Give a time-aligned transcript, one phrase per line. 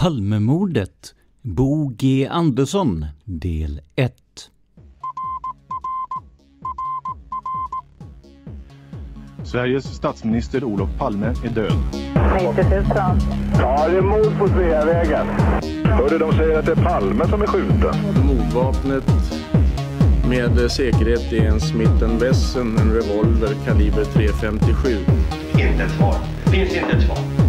[0.00, 4.14] Palmemordet Bo G Andersson del 1
[9.44, 11.72] Sveriges statsminister Olof Palme är död.
[12.34, 12.84] 90 000.
[13.58, 15.26] Ja, det är mord på Sveavägen.
[15.84, 17.94] Hörde de säger att det är Palme som är skjuten.
[18.26, 19.04] Mordvapnet
[20.28, 24.98] med säkerhet är en Smith Wesson, en revolver kaliber .357.
[25.52, 26.14] Inte ett svar.
[26.52, 27.39] Finns inte ett svar.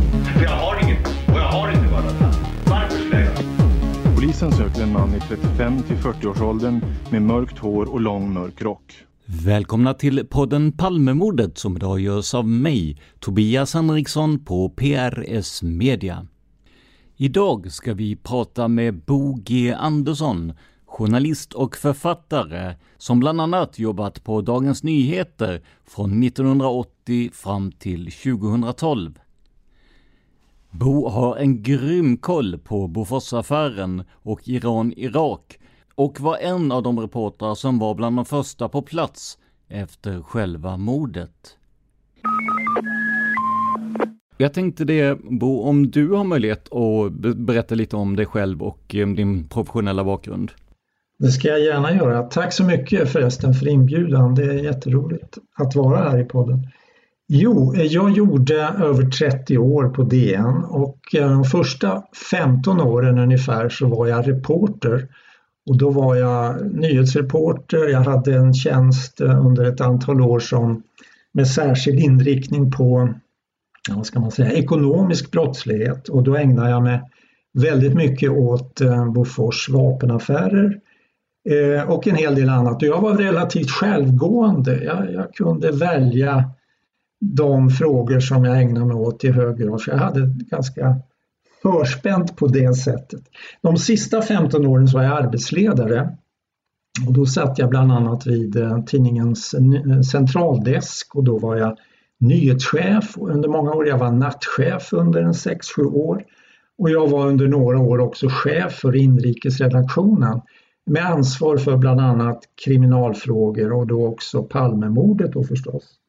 [4.32, 8.94] Polisen söker en man i 35 till 40-årsåldern med mörkt hår och lång mörk rock.
[9.25, 16.28] Välkomna till podden Palmemordet som idag görs av mig, Tobias Henriksson på PRS Media.
[17.18, 20.53] Idag ska vi prata med Bo G Andersson,
[20.86, 29.19] journalist och författare som bland annat jobbat på Dagens Nyheter från 1980 fram till 2012.
[30.72, 35.59] Bo har en grym koll på Boforsaffären och Iran-Irak
[35.96, 39.38] och var en av de reportrar som var bland de första på plats
[39.70, 41.58] efter själva mordet.
[44.38, 48.96] Jag tänkte det, Bo, om du har möjlighet att berätta lite om dig själv och
[48.96, 50.52] eh, din professionella bakgrund.
[51.20, 52.24] Det ska jag gärna göra.
[52.24, 54.36] Tack så mycket förresten för inbjudan.
[54.36, 56.68] Det är jätteroligt att vara här i podden.
[57.34, 63.19] Jo, eh, jag gjorde över 30 år på DN och eh, de första 15 åren
[63.19, 65.08] ungefär så var jag reporter.
[65.69, 70.84] Och då var jag nyhetsreporter, jag hade en tjänst eh, under ett antal år som
[71.34, 73.14] med särskild inriktning på
[73.90, 77.02] vad ska man säga, ekonomisk brottslighet och då ägnade jag mig
[77.53, 78.81] väldigt mycket åt
[79.16, 80.80] Bofors vapenaffärer
[81.88, 82.81] och en hel del annat.
[82.81, 86.52] Och jag var relativt självgående, jag, jag kunde välja
[87.22, 89.82] de frågor som jag ägnar mig åt i hög grad.
[89.82, 90.96] Så jag hade ganska
[91.62, 93.22] förspänt på det sättet.
[93.62, 96.18] De sista 15 åren så var jag arbetsledare
[97.08, 101.78] och då satt jag bland annat vid eh, tidningens eh, centraldesk och då var jag
[102.20, 103.88] nyhetschef under många år.
[103.88, 106.24] Jag var nattchef under en 6-7 år
[106.78, 110.42] och jag var under några år också chef för inrikesredaktionen
[110.86, 116.00] med ansvar för bland annat kriminalfrågor och då också Palmemordet då förstås.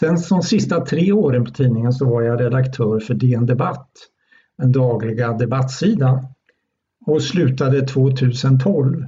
[0.00, 3.90] Sen de sista tre åren på tidningen så var jag redaktör för DN Debatt,
[4.58, 6.26] den dagliga debattsidan
[7.06, 9.06] och slutade 2012.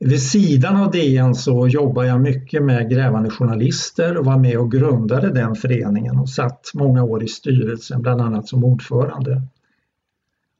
[0.00, 4.72] Vid sidan av DN så jobbade jag mycket med grävande journalister och var med och
[4.72, 9.42] grundade den föreningen och satt många år i styrelsen, bland annat som ordförande.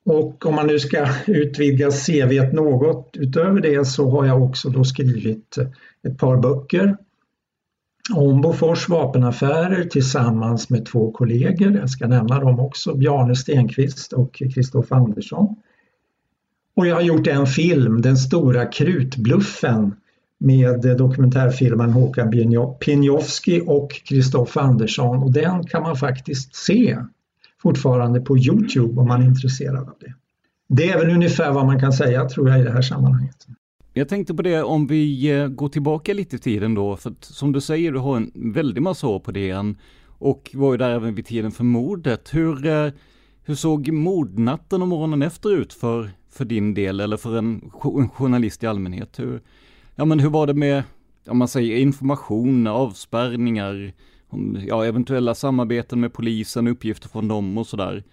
[0.05, 4.85] Och om man nu ska utvidga CV något utöver det så har jag också då
[4.85, 5.59] skrivit
[6.03, 6.97] ett par böcker
[8.11, 11.73] om Bofors vapenaffärer tillsammans med två kollegor.
[11.73, 15.57] Jag ska nämna dem också, Bjarne Stenqvist och Kristoffer Andersson.
[16.77, 19.95] Och jag har gjort en film, Den stora krutbluffen
[20.39, 22.31] med dokumentärfilmaren Håkan
[22.81, 26.99] Pinjovski och Kristoffer Andersson och den kan man faktiskt se
[27.63, 30.15] fortfarande på Youtube om man är intresserad av det.
[30.69, 33.47] Det är väl ungefär vad man kan säga tror jag i det här sammanhanget.
[33.95, 37.25] Jag tänkte på det om vi eh, går tillbaka lite i tiden då, för att,
[37.25, 40.91] som du säger, du har en väldig massa år på DN och var ju där
[40.91, 42.35] även vid tiden för mordet.
[42.35, 42.93] Hur, eh,
[43.45, 48.09] hur såg mordnatten och morgonen efter ut för, för din del eller för en, en
[48.09, 49.19] journalist i allmänhet?
[49.19, 49.41] Hur,
[49.95, 50.83] ja, men hur var det med
[51.29, 53.93] om man säger information, avspärrningar,
[54.67, 58.05] ja, eventuella samarbeten med polisen, uppgifter från dem och sådär?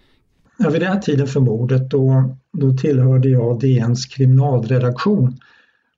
[0.58, 5.38] Ja, vid den här tiden för mordet då, då tillhörde jag DNs kriminalredaktion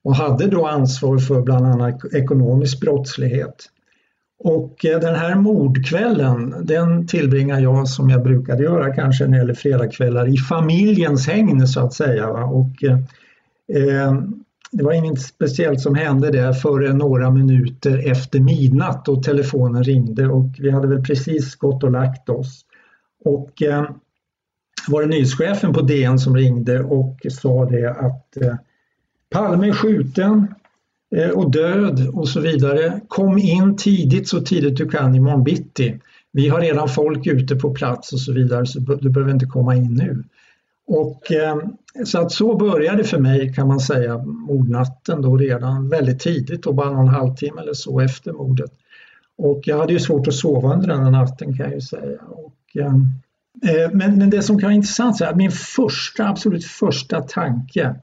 [0.03, 3.69] och hade då ansvar för bland annat ekonomisk brottslighet.
[4.43, 9.37] Och eh, den här mordkvällen, den tillbringar jag som jag brukade göra kanske när det
[9.37, 12.27] gäller fredagskvällar i familjens hägn så att säga.
[12.29, 12.97] Och, eh,
[13.77, 14.13] eh,
[14.71, 20.27] det var inget speciellt som hände där förrän några minuter efter midnatt och telefonen ringde
[20.27, 22.61] och vi hade väl precis gått och lagt oss.
[23.25, 23.85] Och eh,
[24.87, 28.55] var det nyhetschefen på DN som ringde och sa det att eh,
[29.33, 30.47] Palme är skjuten
[31.15, 33.01] eh, och död och så vidare.
[33.07, 35.99] Kom in tidigt så tidigt du kan imorgon bitti.
[36.31, 39.75] Vi har redan folk ute på plats och så vidare så du behöver inte komma
[39.75, 40.23] in nu.
[40.87, 41.57] Och, eh,
[42.05, 46.75] så att så började för mig kan man säga mordnatten då redan väldigt tidigt och
[46.75, 48.71] bara någon halvtimme eller så efter mordet.
[49.37, 52.19] Och jag hade ju svårt att sova under den natten kan jag ju säga.
[52.29, 52.95] Och, eh,
[53.75, 57.95] eh, men, men det som kan vara intressant är att min första, absolut första tanke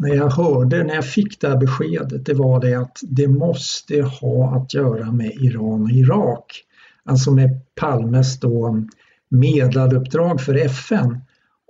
[0.00, 4.02] när jag hörde, när jag fick det här beskedet, det var det att det måste
[4.02, 6.64] ha att göra med Iran och Irak.
[7.04, 8.84] Alltså med Palmes då
[9.28, 11.20] medlaruppdrag för FN.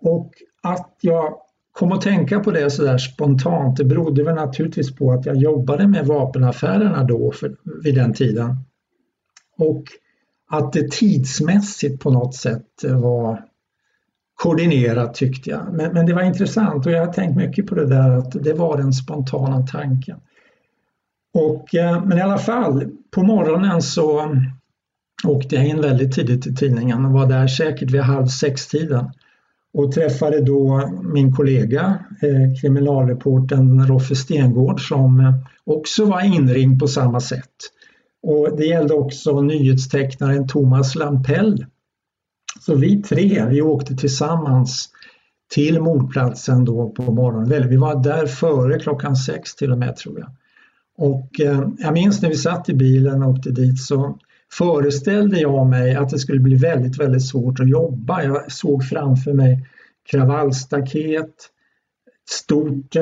[0.03, 0.33] Och
[0.63, 1.35] att jag
[1.73, 5.89] kom att tänka på det sådär spontant, det berodde väl naturligtvis på att jag jobbade
[5.89, 8.57] med vapenaffärerna då för, vid den tiden.
[9.59, 9.85] Och
[10.51, 13.45] att det tidsmässigt på något sätt var
[14.43, 15.73] koordinerat tyckte jag.
[15.73, 18.53] Men, men, det var intressant och jag har tänkt mycket på det där att det
[18.53, 20.21] var den spontana tanken.
[21.35, 24.39] Och, eh, men i alla fall, på morgonen så mm,
[25.25, 29.11] åkte jag in väldigt tidigt till tidningen och var där säkert vid halv sex-tiden
[29.73, 35.35] och träffade då min kollega eh, kriminalreporten Roffe Stengård som eh,
[35.65, 37.57] också var inringd på samma sätt.
[38.23, 41.67] Och det gällde också nyhetstecknaren Thomas Lampell.
[42.61, 44.89] Så vi tre, vi åkte tillsammans
[45.51, 47.69] till mordplatsen då på morgonen.
[47.69, 50.31] Vi var där före klockan sex till och med tror jag.
[50.97, 54.19] Och eh, jag minns när vi satt i bilen och åkte dit så
[54.53, 58.23] föreställde jag mig att det skulle bli väldigt, väldigt svårt att jobba.
[58.23, 59.69] Jag såg framför mig
[60.11, 61.35] kravallstaket,
[62.31, 62.97] stort,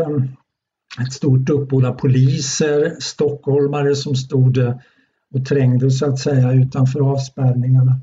[1.01, 4.59] ett stort uppbåd av poliser, stockholmare som stod
[5.35, 8.01] och trängde så att säga utanför avspärrningarna.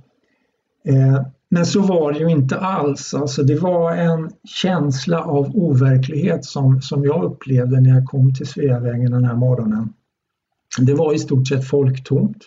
[0.86, 3.14] Eh, men så var det ju inte alls.
[3.14, 8.48] Alltså det var en känsla av overklighet som, som jag upplevde när jag kom till
[8.48, 9.94] Sveavägen den här morgonen.
[10.80, 12.38] Det var i stort sett folktomt.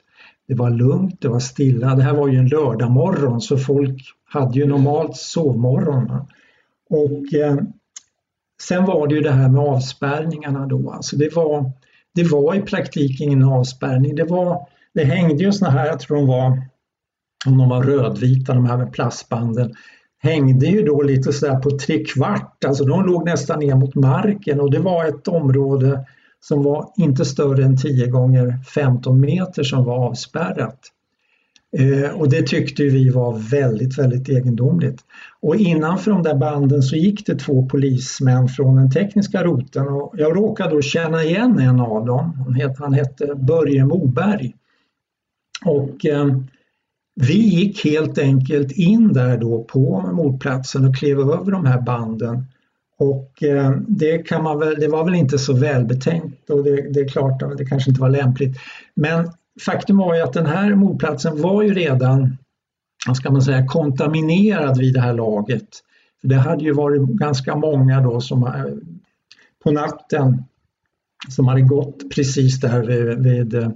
[0.48, 1.94] Det var lugnt, det var stilla.
[1.94, 6.10] Det här var ju en lördagmorgon så folk hade ju normalt sovmorgon.
[6.90, 7.56] Och eh,
[8.62, 10.90] sen var det ju det här med avspärrningarna då.
[10.90, 11.72] Alltså det, var,
[12.14, 14.16] det var i praktiken ingen avspärrning.
[14.16, 16.62] Det, var, det hängde ju såna här, jag tror de var,
[17.46, 19.75] om de var rödvita, de här med plastbanden,
[20.19, 24.70] hängde ju då lite sådär på trekvart, alltså de låg nästan ner mot marken och
[24.70, 26.05] det var ett område
[26.40, 30.79] som var inte större än 10 gånger 15 meter som var avspärrat.
[31.76, 35.00] Eh, och det tyckte vi var väldigt, väldigt egendomligt.
[35.41, 40.15] Och innanför de där banden så gick det två polismän från den tekniska roten och
[40.17, 42.44] jag råkade då känna igen en av dem.
[42.44, 44.55] Han hette, han hette Börje Moberg.
[45.65, 46.27] Och eh,
[47.20, 52.44] vi gick helt enkelt in där då på mordplatsen och klev över de här banden
[52.98, 57.01] och eh, det, kan man väl, det var väl inte så välbetänkt och det, det
[57.01, 58.58] är klart att det kanske inte var lämpligt.
[58.94, 59.31] Men
[59.65, 62.37] faktum var ju att den här mordplatsen var ju redan,
[63.06, 65.69] vad ska man säga, kontaminerad vid det här laget.
[66.20, 68.65] För det hade ju varit ganska många då som eh,
[69.65, 70.44] på natten
[71.29, 73.70] som hade gått precis där vid, vid eh,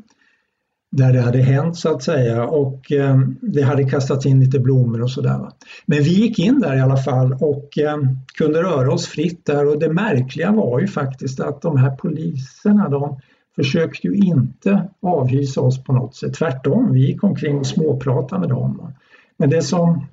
[0.92, 5.02] där det hade hänt så att säga och eh, det hade kastats in lite blommor
[5.02, 5.48] och sådär.
[5.86, 7.96] Men vi gick in där i alla fall och eh,
[8.38, 12.88] kunde röra oss fritt där och det märkliga var ju faktiskt att de här poliserna
[12.88, 13.20] de
[13.56, 16.34] försökte ju inte avhysa oss på något sätt.
[16.34, 18.92] Tvärtom, vi gick omkring och småpratade med dem.
[19.36, 20.06] Men det som,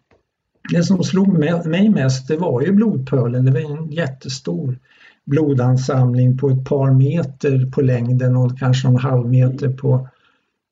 [0.72, 3.46] det som slog mig mest det var ju blodpölen.
[3.46, 4.78] Det var en jättestor
[5.26, 10.08] blodansamling på ett par meter på längden och kanske en halv meter på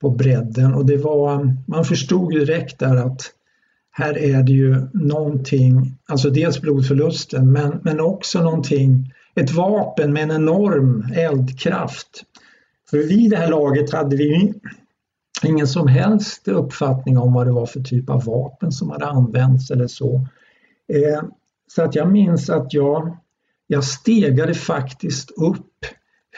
[0.02, 3.22] på bredden och det var, man förstod direkt där att
[3.92, 10.24] här är det ju någonting, alltså dels blodförlusten men, men också någonting, ett vapen med
[10.24, 12.24] en enorm eldkraft.
[12.90, 14.54] För vid det här laget hade vi
[15.44, 19.72] ingen som helst uppfattning om vad det var för typ av vapen som hade använts
[19.72, 20.28] eller så.
[20.94, 21.24] Eh,
[21.68, 23.18] så att jag minns att jag,
[23.68, 25.86] jag stegade faktiskt upp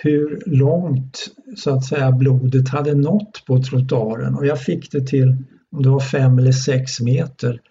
[0.01, 1.27] hur långt
[1.57, 5.37] så att säga blodet hade nått på trottoaren och jag fick det till
[5.71, 7.61] om det var fem eller sex meter.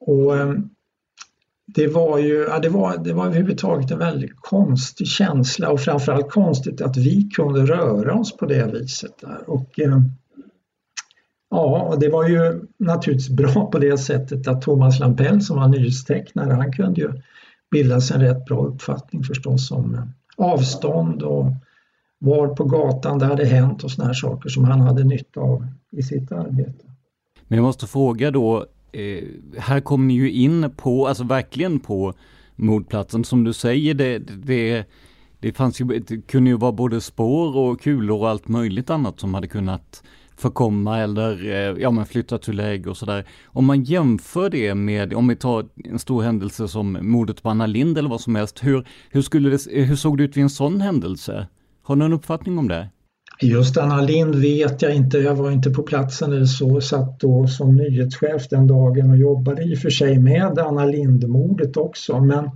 [0.00, 0.54] Och eh,
[1.66, 6.30] det var ju, ja, det var, det var överhuvudtaget en väldigt konstig känsla och framförallt
[6.30, 9.12] konstigt att vi kunde röra oss på det viset.
[9.20, 9.50] Där.
[9.50, 10.00] Och, eh,
[11.50, 16.52] ja, det var ju naturligtvis bra på det sättet att Thomas Lampell som var nyhetstecknare,
[16.52, 17.12] han kunde ju
[17.70, 20.02] bilda sig en rätt bra uppfattning förstås om eh,
[20.36, 21.46] avstånd och
[22.24, 25.66] var på gatan det hade hänt och sådana här saker som han hade nytta av
[25.92, 26.84] i sitt arbete.
[27.48, 29.24] Men jag måste fråga då, eh,
[29.58, 32.14] här kommer ni ju in på, alltså verkligen på
[32.56, 34.84] mordplatsen som du säger, det, det,
[35.40, 39.20] det fanns ju, det kunde ju vara både spår och kulor och allt möjligt annat
[39.20, 40.02] som hade kunnat
[40.36, 43.24] förkomma eller eh, ja, men flytta till läge och sådär.
[43.46, 47.66] Om man jämför det med, om vi tar en stor händelse som mordet på Anna
[47.66, 50.50] Lind eller vad som helst, hur, hur, skulle det, hur såg det ut vid en
[50.50, 51.46] sån händelse?
[51.86, 52.88] Har du någon uppfattning om det?
[53.40, 57.46] Just Anna Lind vet jag inte, jag var inte på platsen eller så, satt då
[57.46, 62.20] som nyhetschef den dagen och jobbade i och för sig med Anna Lind-mordet också.
[62.20, 62.50] Men,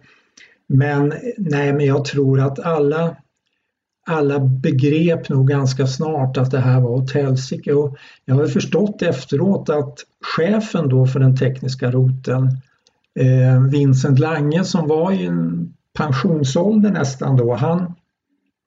[0.66, 3.16] men, nej, men jag tror att alla,
[4.06, 7.72] alla begrep nog ganska snart att det här var åt helsike.
[7.72, 9.94] Och jag har förstått efteråt att
[10.36, 12.42] chefen då för den tekniska roten,
[13.20, 17.94] eh, Vincent Lange som var i en pensionsålder nästan då, han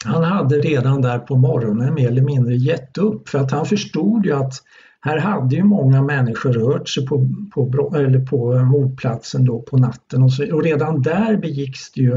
[0.05, 4.25] han hade redan där på morgonen mer eller mindre gett upp för att han förstod
[4.25, 4.53] ju att
[5.01, 9.77] här hade ju många människor rört sig på, på, eller på eh, mordplatsen då på
[9.77, 12.13] natten och, så, och redan där begicks det ju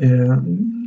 [0.00, 0.38] eh,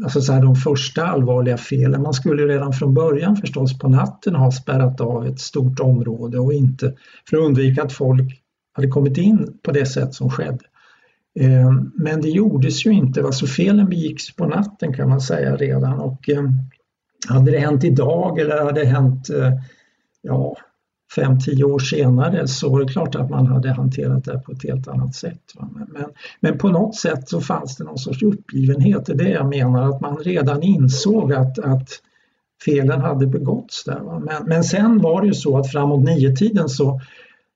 [0.03, 2.01] alltså så här, de första allvarliga felen.
[2.01, 6.53] Man skulle redan från början förstås på natten ha spärrat av ett stort område och
[6.53, 6.93] inte
[7.29, 8.41] för att undvika att folk
[8.73, 10.65] hade kommit in på det sätt som skedde.
[11.39, 15.99] Ehm, men det gjordes ju inte, alltså felen begicks på natten kan man säga redan
[15.99, 16.49] och ehm,
[17.27, 19.51] hade det hänt idag eller hade det hänt eh,
[20.21, 20.55] ja,
[21.15, 24.63] fem, tio år senare så var det klart att man hade hanterat det på ett
[24.63, 25.41] helt annat sätt.
[25.89, 26.05] Men,
[26.39, 29.89] men på något sätt så fanns det någon sorts uppgivenhet, det är det jag menar,
[29.89, 31.89] att man redan insåg att, att
[32.65, 34.19] felen hade begåtts där.
[34.19, 37.01] Men, men sen var det ju så att framåt nio tiden så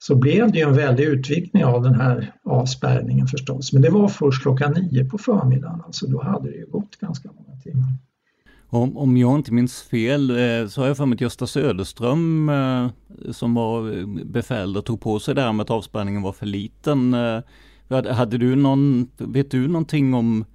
[0.04, 3.74] så blev det ju en väldig utvikning av den här avspärrningen förstås.
[3.74, 7.30] Men det var först klockan nio på förmiddagen, alltså då hade det ju gått ganska
[7.32, 7.88] många timmar.
[8.70, 12.50] Om, om jag inte minns fel eh, så har jag för mig att Gösta Söderström
[12.50, 12.90] eh,
[13.32, 16.46] som var eh, befäl och tog på sig det här med att avspärrningen var för
[16.46, 17.16] liten.
[17.90, 20.46] Hade du någon, vet du någonting om,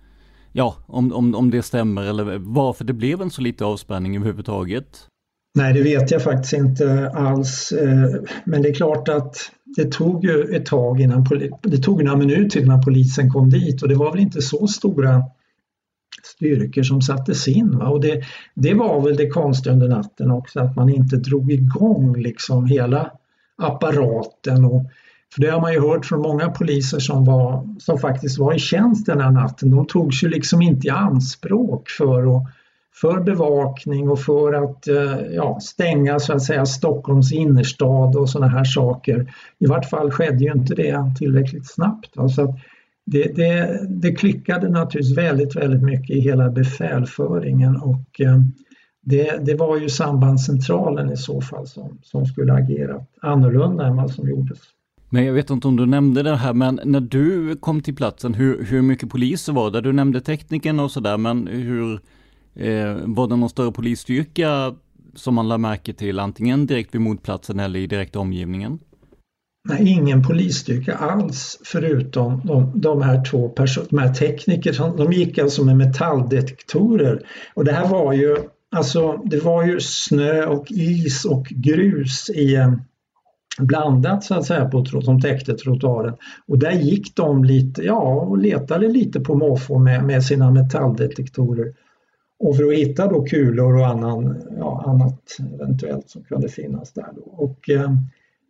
[0.53, 5.09] ja, om, om, om det stämmer eller varför det blev en så liten avspärrning överhuvudtaget?
[5.57, 7.73] Nej, det vet jag faktiskt inte alls.
[7.73, 9.37] Eh, men det är klart att
[9.77, 11.27] det tog ju ett tag innan,
[11.63, 15.23] det tog några minuter innan polisen kom dit och det var väl inte så stora
[16.25, 17.79] styrkor som sattes in.
[17.79, 17.89] Va?
[17.89, 18.23] Och det,
[18.55, 23.11] det var väl det konstiga under natten också, att man inte drog igång liksom hela
[23.63, 24.65] apparaten.
[24.65, 24.83] Och,
[25.35, 28.59] för det har man ju hört från många poliser som, var, som faktiskt var i
[28.59, 29.71] tjänst den här natten.
[29.71, 32.43] De togs ju liksom inte i anspråk för att
[33.01, 38.53] för bevakning och för att eh, ja, stänga så att säga Stockholms innerstad och sådana
[38.53, 39.35] här saker.
[39.59, 42.15] I vart fall skedde ju inte det tillräckligt snabbt.
[42.35, 42.59] Så
[43.07, 48.41] det, det, det klickade naturligtvis väldigt, väldigt mycket i hela befälföringen och eh,
[49.03, 54.11] det, det var ju sambandscentralen i så fall som, som skulle agera annorlunda än vad
[54.11, 54.59] som gjordes.
[55.11, 58.35] Men jag vet inte om du nämnde det här, men när du kom till platsen,
[58.35, 59.81] hur, hur mycket poliser var det?
[59.81, 62.01] Du nämnde tekniken och sådär, men hur,
[62.57, 64.75] Eh, var det någon större polisstyrka
[65.15, 68.79] som man lade märke till antingen direkt vid mordplatsen eller i direkt omgivningen?
[69.69, 74.97] Nej, ingen polisstyrka alls förutom de, de här två personerna, de här teknikerna.
[74.97, 77.23] De gick alltså med metalldetektorer
[77.55, 78.37] och det här var ju
[78.77, 82.73] Alltså det var ju snö och is och grus i eh,
[83.59, 86.15] blandat så att säga på som täckte trottoaren.
[86.49, 91.73] Och där gick de lite, ja, och letade lite på måfå med, med sina metalldetektorer.
[92.39, 97.09] Och för att hitta då kulor och annan, ja, annat eventuellt som kunde finnas där.
[97.17, 97.23] Då.
[97.23, 97.91] Och, eh,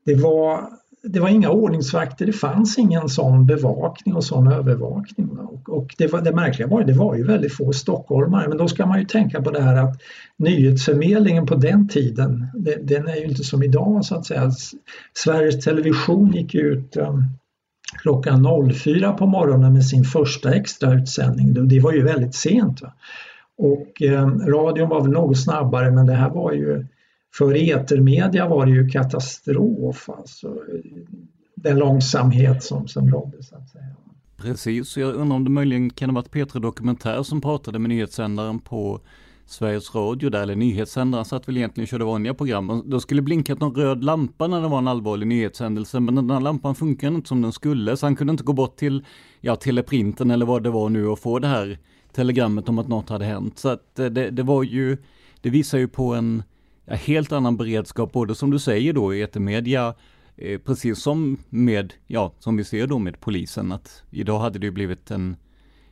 [0.04, 0.60] det, var,
[1.02, 5.38] det var inga ordningsvakter, det fanns ingen sån bevakning och sån övervakning.
[5.38, 8.58] Och, och det, var, det märkliga var att det var ju väldigt få stockholmare, men
[8.58, 10.00] då ska man ju tänka på det här att
[10.36, 14.50] nyhetsförmedlingen på den tiden, det, den är ju inte som idag så att säga.
[15.14, 17.18] Sveriges Television gick ut eh,
[18.02, 21.68] klockan 04 på morgonen med sin första extrautsändning.
[21.68, 22.82] Det var ju väldigt sent.
[22.82, 22.92] Va?
[23.58, 26.86] Och eh, radion var väl något snabbare men det här var ju
[27.34, 30.54] för etermedia var det ju katastrof, alltså
[31.54, 33.96] den långsamhet som, som rådde så att säga.
[34.36, 38.58] Precis, jag undrar om det möjligen kan ha varit Petra Dokumentär som pratade med nyhetssändaren
[38.58, 39.00] på
[39.46, 42.82] Sveriges Radio där, eller nyhetssändaren satt väl egentligen och körde vanliga program.
[42.86, 46.40] Då skulle blinkat någon röd lampa när det var en allvarlig nyhetshändelse, men den här
[46.40, 49.04] lampan funkade inte som den skulle, så han kunde inte gå bort till,
[49.40, 51.78] ja, teleprinten eller vad det var nu och få det här
[52.16, 53.58] telegrammet om att något hade hänt.
[53.58, 54.96] Så att det, det var ju,
[55.40, 56.42] det visar ju på en
[56.86, 59.94] helt annan beredskap, både som du säger då i etermedia,
[60.36, 64.66] eh, precis som med, ja, som vi ser då med polisen, att idag hade det
[64.66, 65.36] ju blivit en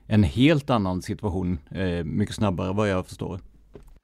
[0.06, 3.40] en helt annan situation eh, mycket snabbare vad jag förstår.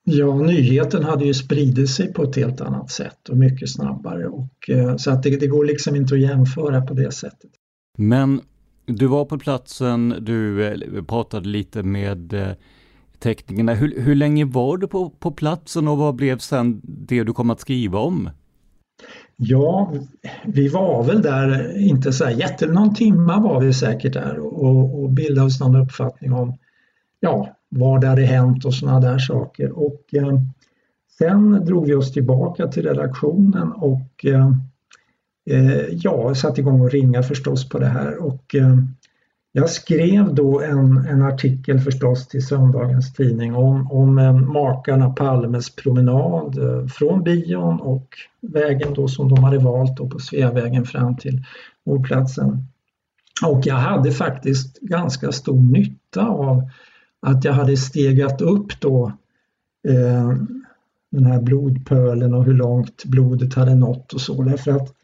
[0.04, 4.70] Ja, nyheten hade ju spridit sig på ett helt annat sätt och mycket snabbare och
[4.70, 7.50] eh, så att det, det, går liksom inte att jämföra på det sättet.
[7.98, 8.40] Men
[8.96, 12.52] du var på platsen, du eh, pratade lite med eh,
[13.18, 13.74] teknikerna.
[13.74, 17.50] Hur, hur länge var du på, på platsen och vad blev sen det du kom
[17.50, 18.30] att skriva om?
[19.36, 19.92] Ja,
[20.44, 24.38] vi var väl där, eh, inte så här jätte, någon timma var vi säkert där
[24.38, 26.58] och, och bildade oss någon uppfattning om
[27.20, 29.70] ja, vad det hade hänt och sådana där saker.
[29.78, 30.40] Och eh,
[31.18, 34.52] sen drog vi oss tillbaka till redaktionen och eh
[35.50, 38.76] Eh, ja, satte igång och ringa förstås på det här och eh,
[39.52, 45.76] jag skrev då en, en artikel förstås till söndagens tidning om, om eh, makarna Palmes
[45.76, 48.08] promenad eh, från bion och
[48.40, 51.44] vägen då som de hade valt då på Sveavägen fram till
[51.86, 52.64] mordplatsen.
[53.46, 56.70] Och jag hade faktiskt ganska stor nytta av
[57.22, 59.12] att jag hade stegat upp då
[59.88, 60.32] eh,
[61.10, 64.94] den här blodpölen och hur långt blodet hade nått och så därför att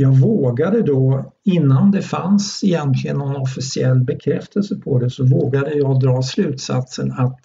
[0.00, 6.00] jag vågade då, innan det fanns egentligen någon officiell bekräftelse på det, så vågade jag
[6.00, 7.40] dra slutsatsen att,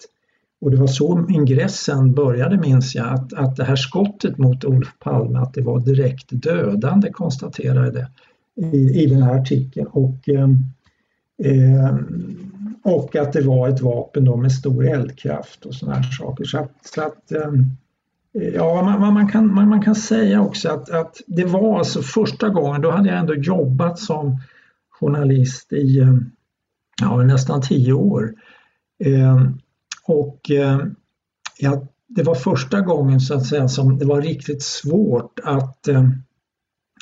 [0.60, 4.98] och det var så ingressen började minns jag, att, att det här skottet mot Olof
[4.98, 8.08] Palme, att det var direkt dödande konstaterade det
[8.76, 9.86] i, i den här artikeln.
[9.86, 11.94] Och, eh,
[12.82, 16.44] och att det var ett vapen då med stor eldkraft och sådana här saker.
[16.44, 17.52] Så att, så att eh,
[18.38, 22.48] Ja, man, man, kan, man, man, kan säga också att, att det var alltså första
[22.48, 24.40] gången, då hade jag ändå jobbat som
[24.90, 26.14] journalist i eh,
[27.00, 28.34] ja, nästan tio år.
[29.04, 29.44] Eh,
[30.06, 30.78] och eh,
[31.58, 36.08] ja, det var första gången så att säga som det var riktigt svårt att, eh,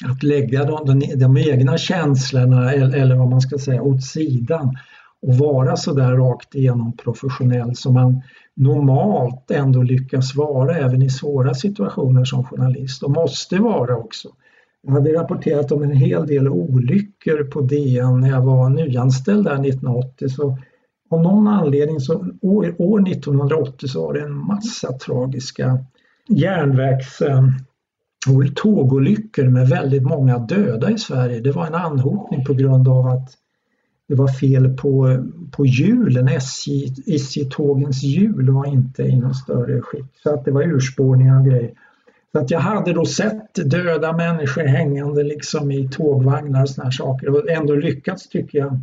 [0.04, 4.76] att lägga de, de, de, egna känslorna eller, eller vad man ska säga åt sidan
[5.22, 8.22] och vara så där rakt igenom professionell som man
[8.56, 14.28] normalt ändå lyckas vara även i svåra situationer som journalist och måste vara också.
[14.82, 19.54] Jag hade rapporterat om en hel del olyckor på DN när jag var nyanställd där
[19.54, 20.58] 1980 så
[21.10, 25.78] av någon anledning så år, år 1980 så var det en massa tragiska
[26.28, 27.44] järnvägs eh,
[28.54, 31.40] tågolyckor med väldigt många döda i Sverige.
[31.40, 33.30] Det var en anhopning på grund av att
[34.08, 40.04] det var fel på, på hjulen, SJ, SJ-tågens hjul var inte i någon större skick.
[40.22, 41.72] Så att det var urspårningar och grejer.
[42.32, 47.28] Så att jag hade då sett döda människor hängande liksom i tågvagnar och sådana saker
[47.28, 48.80] och ändå lyckats tycker jag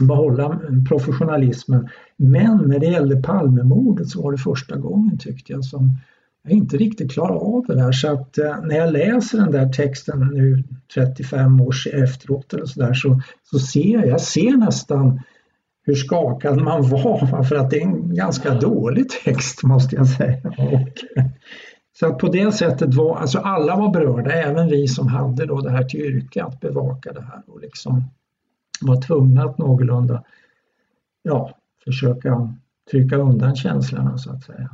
[0.00, 1.88] behålla professionalismen.
[2.16, 5.98] Men när det gällde Palmemordet så var det första gången tyckte jag som
[6.44, 9.68] jag inte riktigt klarar av det där så att eh, när jag läser den där
[9.68, 15.20] texten nu 35 år efteråt eller så där så, så ser jag, jag ser nästan
[15.86, 20.48] hur skakad man var för att det är en ganska dålig text måste jag säga.
[20.58, 20.88] Och,
[21.98, 25.60] så att på det sättet var, alltså alla var berörda, även vi som hade då
[25.60, 28.04] det här till yrke att bevaka det här och liksom
[28.80, 30.24] var tvungna att någorlunda
[31.22, 31.50] ja,
[31.84, 32.54] försöka
[32.90, 34.70] trycka undan känslorna så att säga.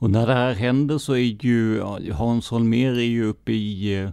[0.00, 1.82] Och när det här händer så är ju
[2.12, 4.10] Hans Holmér är ju uppe i, eh,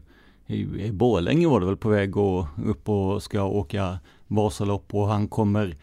[0.48, 5.08] i, i Borlänge var det väl på väg och upp och ska åka Vasalopp och
[5.08, 5.76] han kommer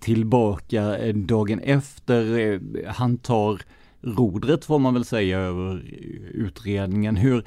[0.00, 2.38] tillbaka eh, dagen efter.
[2.38, 3.60] Eh, han tar
[4.00, 5.82] rodret får man väl säga över
[6.30, 7.16] utredningen.
[7.16, 7.44] Hur,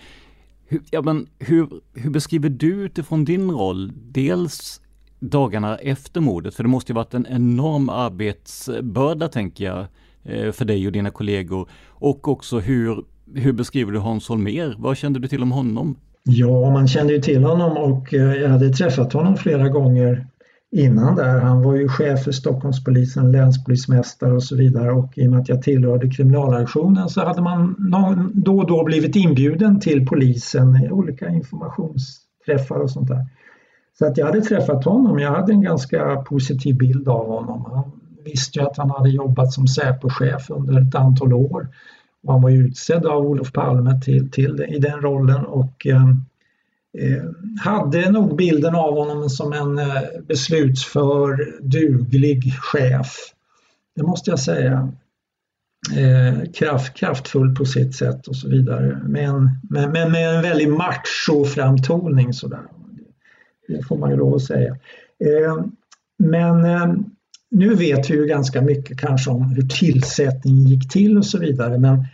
[0.67, 4.81] hur, ja, men hur, hur beskriver du utifrån din roll, dels
[5.19, 9.85] dagarna efter mordet, för det måste ju varit en enorm arbetsbörda tänker jag,
[10.29, 11.69] Eh, för dig och dina kollegor?
[11.87, 13.03] Och också hur,
[13.35, 14.75] hur beskriver du Hans Holmér?
[14.77, 15.95] Vad kände du till om honom?
[16.23, 20.27] Ja, man kände ju till honom och eh, jag hade träffat honom flera gånger
[20.71, 21.39] innan där.
[21.39, 25.49] Han var ju chef för Stockholmspolisen, länspolismästare och så vidare och i och med att
[25.49, 27.75] jag tillhörde kriminalaktionen så hade man
[28.33, 33.25] då och då blivit inbjuden till polisen i olika informationsträffar och sånt där.
[33.99, 37.65] Så att jag hade träffat honom, jag hade en ganska positiv bild av honom.
[37.65, 37.98] Han
[38.31, 41.67] visste ju att han hade jobbat som Säpochef under ett antal år
[42.23, 46.09] Och han var utsedd av Olof Palme till, till i den rollen och eh,
[46.97, 47.23] eh
[47.61, 53.15] hade nog bilden av honom som en eh, beslutsför, duglig chef.
[53.95, 54.91] Det måste jag säga.
[55.97, 59.01] Eh, kraft, kraftfull på sitt sätt och så vidare.
[59.05, 62.63] Men med, med, med en väldigt macho-framtoning sådär.
[63.67, 64.71] Det får man ju lov att säga.
[65.19, 65.65] Eh,
[66.17, 66.93] men eh,
[67.51, 71.77] nu vet vi ju ganska mycket kanske om hur tillsättningen gick till och så vidare
[71.77, 72.05] men,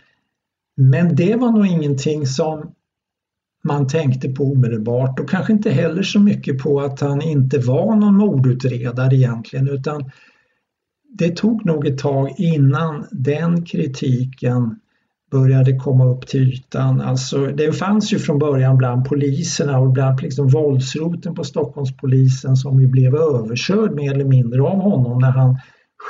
[0.76, 2.72] men det var nog ingenting som
[3.64, 7.96] man tänkte på omedelbart och kanske inte heller så mycket på att han inte var
[7.96, 10.10] någon mordutredare egentligen utan
[11.18, 14.80] det tog nog ett tag innan den kritiken
[15.30, 17.00] började komma upp till ytan.
[17.00, 22.80] Alltså, det fanns ju från början bland poliserna och bland liksom våldsroten på Stockholmspolisen som
[22.80, 25.58] ju blev överkörd mer eller mindre av honom när han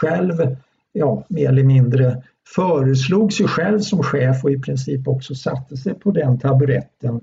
[0.01, 0.57] själv,
[0.93, 2.23] ja, mer eller mindre
[2.55, 7.21] föreslog sig själv som chef och i princip också satte sig på den taburetten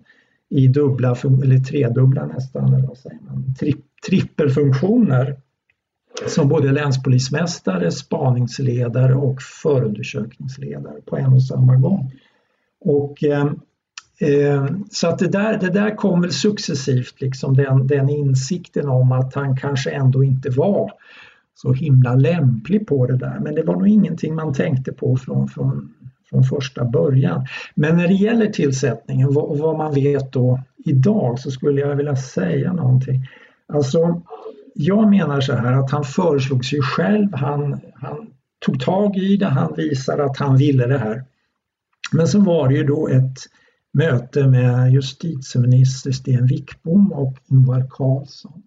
[0.49, 3.75] i dubbla, eller tredubbla nästan, eller vad säger man, tri,
[4.07, 5.35] trippelfunktioner
[6.27, 12.11] som både länspolismästare, spaningsledare och förundersökningsledare på en och samma gång.
[12.85, 13.45] Och, eh,
[14.19, 19.11] eh, så att det där, det där kom väl successivt, liksom den, den insikten om
[19.11, 20.91] att han kanske ändå inte var
[21.55, 23.39] så himla lämplig på det där.
[23.39, 25.93] Men det var nog ingenting man tänkte på från, från,
[26.29, 27.45] från första början.
[27.75, 32.15] Men när det gäller tillsättningen och vad man vet då idag så skulle jag vilja
[32.15, 33.27] säga någonting.
[33.67, 34.21] Alltså
[34.73, 38.27] jag menar så här att han föreslog sig själv, han, han
[38.65, 41.23] tog tag i det, han visade att han ville det här.
[42.11, 43.37] Men så var det ju då ett
[43.93, 48.63] möte med justitieminister Sten Wickbom och Ingvar Carlsson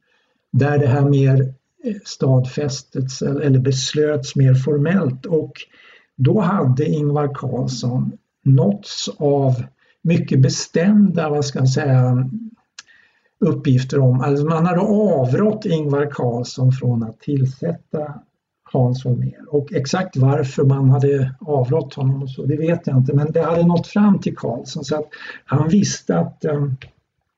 [0.53, 5.27] där det här mer eh, stadfästes eller beslöts mer formellt.
[5.27, 5.53] Och
[6.16, 8.12] då hade Ingvar Carlsson
[8.45, 9.62] nåtts av
[10.03, 12.31] mycket bestämda, vad ska jag säga,
[13.40, 18.14] uppgifter om, alltså man hade avrått Ingvar Carlsson från att tillsätta
[18.72, 19.44] Hans Holmér.
[19.49, 23.14] Och exakt varför man hade avrått honom och så, det vet jag inte.
[23.14, 25.09] Men det hade nått fram till Carlsson så att
[25.44, 26.77] han visste att um,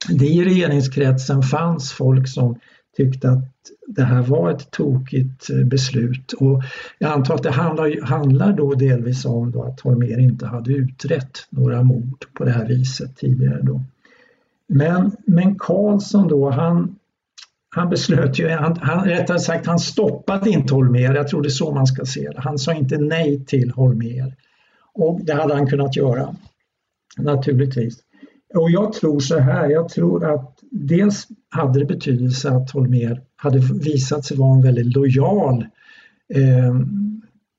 [0.08, 2.58] det i regeringskretsen fanns folk som
[2.96, 3.44] tyckte att
[3.86, 6.32] det här var ett tokigt eh, beslut.
[6.32, 6.62] Och
[6.98, 11.46] jag antar att det handlar, handlar då delvis om då att Holmér inte hade utrett
[11.50, 13.82] några mord på det här viset tidigare då.
[14.68, 16.96] Men, men Karlsson då, han,
[17.70, 21.50] han beslöt ju, han, han, rättare sagt han stoppade inte Holmer, jag tror det är
[21.50, 22.40] så man ska se det.
[22.40, 24.34] Han sa inte nej till Holmer.
[24.94, 26.36] Och det hade han kunnat göra,
[27.18, 27.98] naturligtvis.
[28.54, 33.58] Och jag tror så här, jag tror att dels hade det betydelse att Holmer hade
[33.58, 35.66] visat sig vara en väldigt lojal
[36.34, 36.74] eh,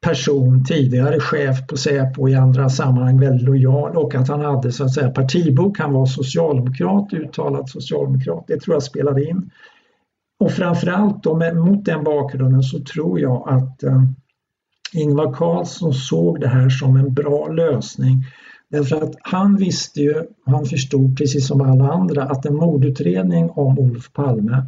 [0.01, 4.83] person, tidigare chef på Säpo i andra sammanhang, väldigt lojal och att han hade så
[4.83, 9.51] att säga partibok, han var socialdemokrat, uttalad socialdemokrat, det tror jag spelade in.
[10.39, 14.03] Och framförallt då med, mot den bakgrunden så tror jag att eh,
[14.93, 18.23] Ingvar Carlsson såg det här som en bra lösning.
[18.69, 23.79] Därför att han visste ju, han förstod precis som alla andra att en mordutredning om
[23.79, 24.65] Olof Palme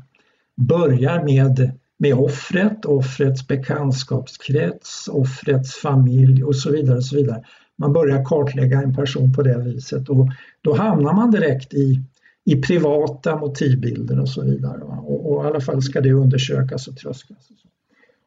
[0.56, 6.98] börjar med med offret, offrets bekantskapskrets, offrets familj och så vidare.
[6.98, 7.44] Och så vidare.
[7.76, 10.28] Man börjar kartlägga en person på det viset och
[10.62, 12.02] då hamnar man direkt i,
[12.46, 14.82] i privata motivbilder och så vidare.
[14.82, 17.50] Och, och, i alla fall ska det undersökas och tröskas.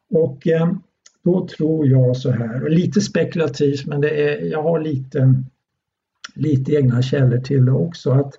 [0.09, 0.71] Och, och eh,
[1.23, 5.43] då tror jag så här, och lite spekulativt men det är, jag har lite,
[6.35, 8.33] lite egna källor till det också, att,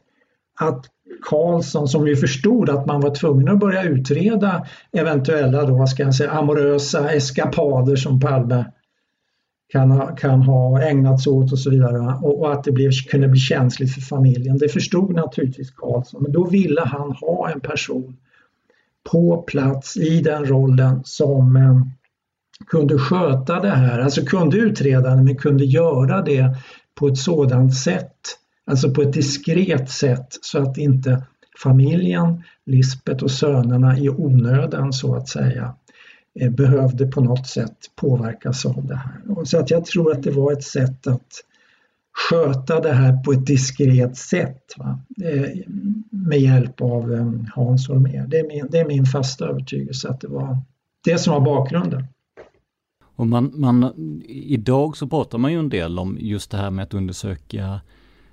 [0.61, 0.87] att
[1.23, 6.15] Karlsson som ju förstod att man var tvungen att börja utreda eventuella då, ska jag
[6.15, 8.65] säga, amorösa eskapader som Palme
[9.69, 12.91] kan ha, kan ha ägnat sig åt och så vidare och, och att det blev,
[13.11, 14.59] kunde bli känsligt för familjen.
[14.59, 18.17] Det förstod naturligtvis Karlsson men då ville han ha en person
[19.13, 21.81] på plats i den rollen som eh,
[22.67, 26.57] kunde sköta det här, alltså kunde utreda det men kunde göra det
[26.95, 28.17] på ett sådant sätt
[28.67, 31.23] Alltså på ett diskret sätt så att inte
[31.63, 35.75] familjen, Lisbet och sönerna i onödan så att säga
[36.41, 39.45] eh, behövde på något sätt påverkas av det här.
[39.45, 41.43] Så att jag tror att det var ett sätt att
[42.31, 45.01] sköta det här på ett diskret sätt va?
[45.23, 45.51] Eh,
[46.11, 48.27] med hjälp av ehm, Hans Holmér.
[48.29, 50.59] Det är, min, det är min fasta övertygelse att det var
[51.05, 52.05] det som var bakgrunden.
[53.17, 53.93] Och man, man,
[54.29, 57.81] idag så pratar man ju en del om just det här med att undersöka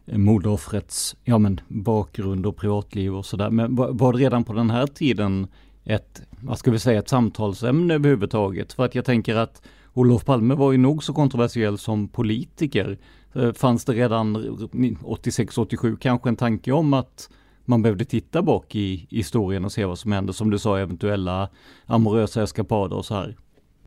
[0.06, 3.50] mordoffrets ja, men, bakgrund och privatliv och sådär.
[3.50, 5.48] Men var, det redan på den här tiden
[5.84, 8.74] ett, vad ska vi säga, ett samtalsämne överhuvudtaget?
[8.74, 9.62] För att jag tänker att
[9.94, 12.98] Olof Palme var ju nog så kontroversiell som politiker.
[13.34, 17.30] Eh, fanns det redan 86-87 kanske en tanke om att
[17.66, 21.50] man behövde titta bak i historien och se vad som hände, som du sa, eventuella
[21.86, 23.36] amorösa eskapader och så här?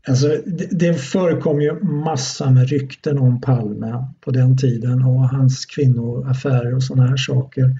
[0.07, 5.65] Alltså, det, det förekom ju massa med rykten om Palme på den tiden och hans
[5.65, 7.79] kvinnoaffärer och sådana här saker.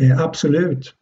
[0.00, 0.94] Eh, absolut.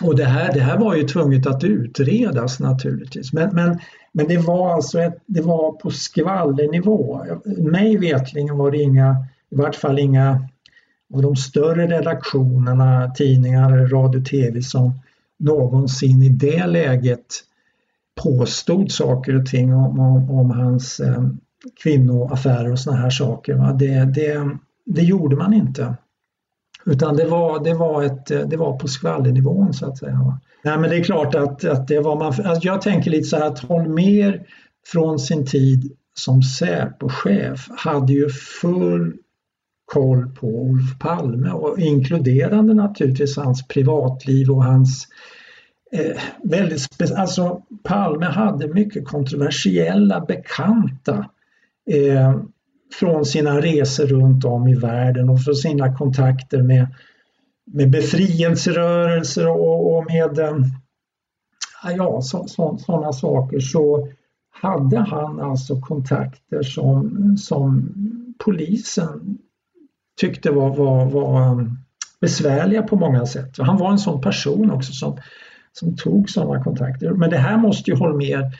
[0.00, 3.32] Och det här, det här var ju tvunget att utredas naturligtvis.
[3.32, 3.78] Men, men,
[4.12, 7.24] men det var alltså ett, det var på skvallernivå.
[7.44, 10.48] Mig vetligen var det inga, i vart fall inga
[11.14, 14.92] av de större redaktionerna, tidningar, radio, tv som
[15.38, 17.26] någonsin i det läget
[18.22, 21.22] påstod saker och ting om, om, om hans eh,
[21.82, 23.54] kvinnoaffärer och såna här saker.
[23.54, 23.72] Va?
[23.72, 25.94] Det, det, det gjorde man inte.
[26.86, 30.22] Utan det var, det var, ett, det var på skvallernivån så att säga.
[30.24, 30.40] Va?
[30.64, 33.36] Nej, men det är klart att, att det var man, alltså jag tänker lite så
[33.36, 34.46] här att Holmér
[34.86, 39.16] från sin tid som Säpo-chef hade ju full
[39.84, 45.08] koll på Olof Palme och inkluderande naturligtvis hans privatliv och hans
[45.92, 51.30] eh, väldigt alltså Palme hade mycket kontroversiella bekanta
[51.90, 52.36] eh,
[53.00, 56.86] från sina resor runt om i världen och från sina kontakter med,
[57.66, 60.56] med befrielserörelser och, och med eh,
[61.82, 64.08] ah, ja, sådana saker så
[64.50, 67.94] hade han alltså kontakter som, som
[68.44, 69.38] polisen
[70.20, 71.66] tyckte var, var, var eh,
[72.20, 73.58] besvärliga på många sätt.
[73.58, 75.18] Han var en sån person också som,
[75.72, 77.10] som tog sådana kontakter.
[77.10, 78.52] Men det här måste ju Holmér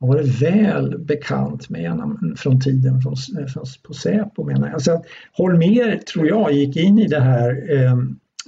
[0.00, 4.82] ha varit väl bekant med från tiden från, eh, från, på Säpo menar jag.
[4.82, 7.96] Så Holmér tror jag gick in i det här eh,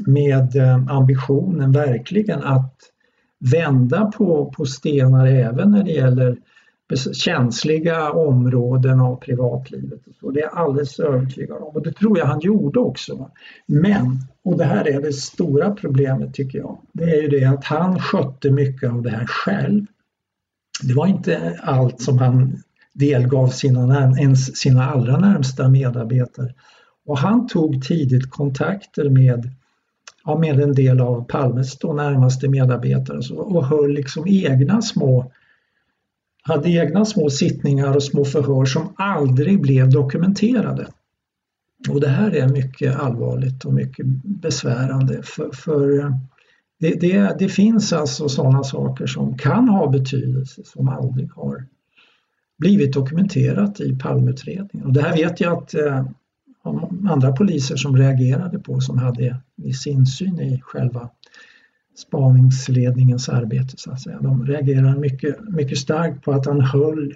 [0.07, 2.77] med eh, ambitionen verkligen att
[3.38, 6.37] vända på, på stenar även när det gäller
[6.96, 10.00] känsliga områden av privatlivet.
[10.22, 13.31] Och det är jag alldeles övertygad om och det tror jag han gjorde också.
[13.66, 17.64] Men, och det här är det stora problemet tycker jag, det är ju det att
[17.64, 19.87] han skötte mycket av det här själv.
[20.83, 26.55] Det var inte allt som han delgav sina, ens sina allra närmsta medarbetare.
[27.07, 29.50] Och han tog tidigt kontakter med,
[30.24, 35.33] ja, med en del av Palmes då närmaste medarbetare och höll liksom egna små
[36.42, 40.87] hade egna små sittningar och små förhör som aldrig blev dokumenterade.
[41.88, 46.11] Och det här är mycket allvarligt och mycket besvärande för, för eh,
[46.81, 51.66] det, det, det, finns alltså sådana saker som kan ha betydelse som aldrig har
[52.59, 54.87] blivit dokumenterat i Palmeutredningen.
[54.87, 56.07] Och det här vet jag att eh,
[57.09, 61.11] andra poliser som reagerade på som hade viss insyn i själva
[61.94, 64.18] spaningsledningens arbete så att säga.
[64.20, 67.14] De reagerar mycket, mycket starkt på att han höll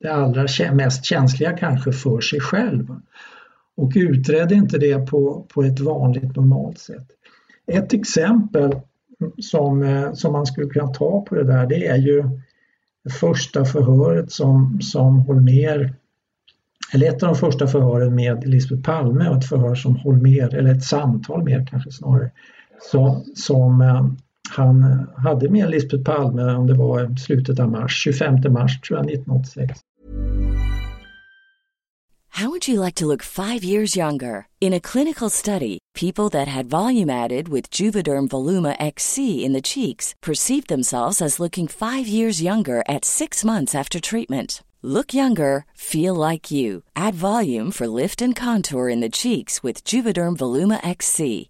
[0.00, 2.86] det allra mest känsliga kanske för sig själv
[3.76, 7.06] och utredde inte det på, på ett vanligt normalt sätt.
[7.66, 8.80] Ett exempel
[9.38, 12.24] som, som man skulle kunna ta på det där det är ju
[13.04, 15.94] det första förhöret som, som Holmer
[16.92, 20.74] eller ett av de första förhören med Lisbeth Palme och ett förhör som Holmer, eller
[20.74, 22.30] ett samtal mer kanske snarare,
[22.82, 24.04] som, som eh,
[24.50, 29.06] han hade med Lisbeth Palme om det var slutet av mars, 25 mars tror jag
[29.06, 29.80] 1986.
[32.40, 34.46] How would you like to look five years younger?
[34.60, 39.60] In a clinical study, people that had volume added with Juvederm Voluma XC in the
[39.60, 44.62] cheeks perceived themselves as looking five years younger at six months after treatment.
[44.82, 46.82] Look younger, feel like you.
[46.96, 51.49] Add volume for lift and contour in the cheeks with Juvederm Voluma XC.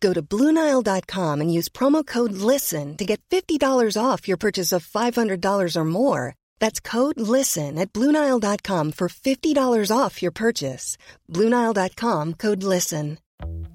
[0.00, 3.60] Go to Bluenile.com and use promo code LISTEN to get $50
[4.00, 6.34] off your purchase of $500 or more.
[6.60, 10.96] That's code LISTEN at Bluenile.com for $50 off your purchase.
[11.32, 13.18] Bluenile.com code LISTEN.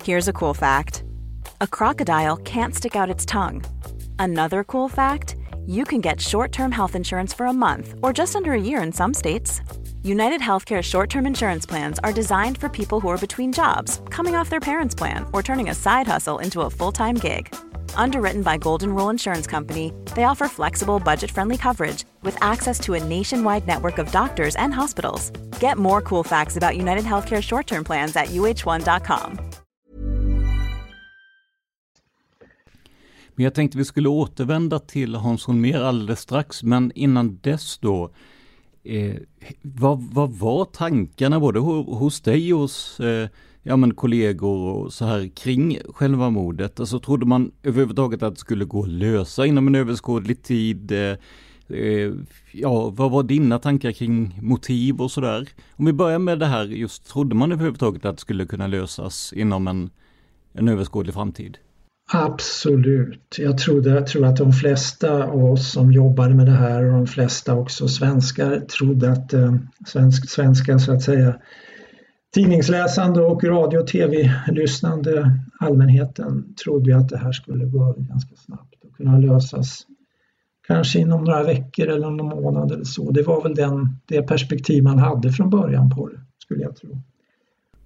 [0.04, 1.04] Here's a cool fact
[1.62, 3.64] a crocodile can't stick out its tongue.
[4.20, 8.36] Another cool fact you can get short term health insurance for a month or just
[8.36, 9.62] under a year in some states.
[10.06, 14.36] United Healthcare short term insurance plans are designed for people who are between jobs, coming
[14.36, 17.56] off their parents' plan, or turning a side hustle into a full time gig.
[17.96, 22.96] Underwritten by Golden Rule Insurance Company, they offer flexible, budget friendly coverage with access to
[22.96, 25.32] a nationwide network of doctors and hospitals.
[25.62, 29.38] Get more cool facts about United Healthcare short term plans at uh1.com.
[33.36, 38.12] Men jag tänkte vi skulle återvända till Hans Holmér alldeles strax, men innan dess då.
[38.84, 39.16] Eh,
[39.62, 43.30] vad, vad var tankarna både hos dig och hos eh,
[43.64, 46.80] ja, men kollegor och så här kring själva mordet?
[46.80, 50.92] Alltså trodde man överhuvudtaget att det skulle gå att lösa inom en överskådlig tid?
[50.92, 51.18] Eh,
[51.78, 52.14] eh,
[52.52, 55.50] ja, vad var dina tankar kring motiv och sådär?
[55.76, 59.34] Om vi börjar med det här, just trodde man överhuvudtaget att det skulle kunna lösas
[59.34, 59.90] inom en,
[60.54, 61.58] en överskådlig framtid?
[62.16, 63.36] Absolut.
[63.38, 66.94] Jag, trodde, jag tror att de flesta av oss som jobbade med det här och
[66.94, 71.36] de flesta också svenskar trodde att eh, svensk, svenska så att säga
[72.34, 78.98] tidningsläsande och radio och tv-lyssnande allmänheten trodde att det här skulle gå ganska snabbt och
[78.98, 79.82] kunna lösas
[80.68, 83.12] kanske inom några veckor eller någon månad eller så.
[83.12, 87.02] Det var väl den, det perspektiv man hade från början på det, skulle jag tro.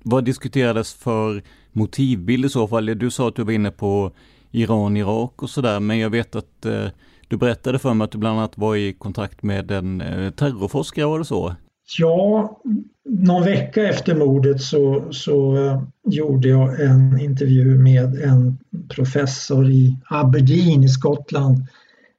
[0.04, 1.44] Vad diskuterades för
[1.78, 2.86] motivbild i så fall?
[2.86, 4.12] Du sa att du var inne på
[4.52, 6.88] Iran, Irak och sådär, men jag vet att eh,
[7.28, 11.06] du berättade för mig att du bland annat var i kontakt med en eh, terrorforskare,
[11.06, 11.56] var det så?
[11.98, 12.58] Ja,
[13.06, 18.58] någon vecka efter mordet så, så eh, gjorde jag en intervju med en
[18.90, 21.68] professor i Aberdeen i Skottland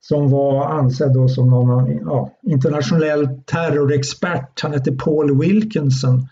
[0.01, 4.61] som var ansedd då som någon ja, internationell terrorexpert.
[4.62, 6.29] Han hette Paul Wilkinson.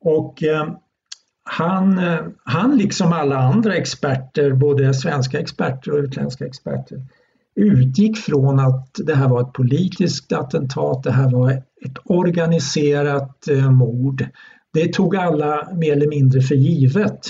[0.00, 0.68] Och eh,
[1.50, 7.02] han, eh, han liksom alla andra experter, både svenska experter och utländska experter,
[7.54, 13.70] utgick från att det här var ett politiskt attentat, det här var ett organiserat eh,
[13.70, 14.26] mord.
[14.72, 17.20] Det tog alla mer eller mindre för givet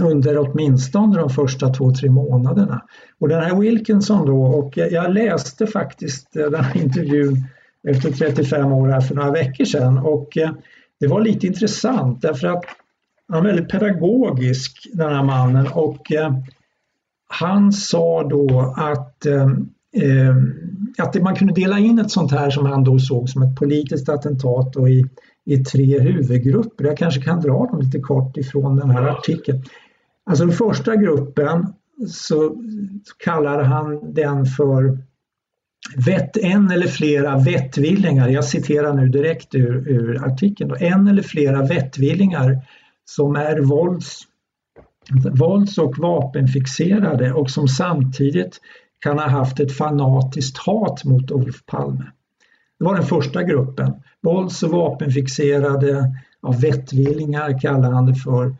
[0.00, 2.82] under åtminstone de första två, tre månaderna.
[3.18, 7.44] Och den här Wilkinson då, och jag läste faktiskt eh, den här intervjun
[7.88, 10.50] efter 35 år här för några veckor sedan och eh,
[11.00, 12.64] det var lite intressant därför att
[13.28, 16.38] han är väldigt pedagogisk den här mannen och eh,
[17.28, 19.50] han sa då att, eh,
[20.02, 20.36] eh,
[20.98, 24.08] att man kunde dela in ett sånt här som han då såg som ett politiskt
[24.08, 25.06] attentat och i,
[25.44, 26.84] i tre huvudgrupper.
[26.84, 29.62] Jag kanske kan dra dem lite kort ifrån den här artikeln.
[30.26, 31.66] Alltså den första gruppen
[32.08, 32.56] så
[33.24, 34.98] kallar han den för
[36.06, 41.22] vett, en eller flera vettvillingar, jag citerar nu direkt ur, ur artikeln, då, en eller
[41.22, 42.62] flera vettvillingar
[43.10, 44.26] som är vålds
[45.38, 48.60] vålds och vapenfixerade och som samtidigt
[48.98, 52.04] kan ha haft ett fanatiskt hat mot Olof Palme.
[52.78, 53.92] Det var den första gruppen.
[54.22, 58.56] Vålds och vapenfixerade, ja, vettvillingar kallar han det för.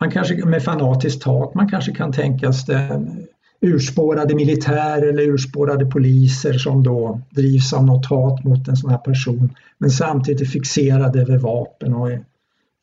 [0.00, 2.76] Man kanske med fanatiskt hat, man kanske kan tänka sig
[3.60, 8.98] urspårade militärer eller urspårade poliser som då drivs av något hat mot en sån här
[8.98, 12.24] person men samtidigt är fixerade vid vapen och är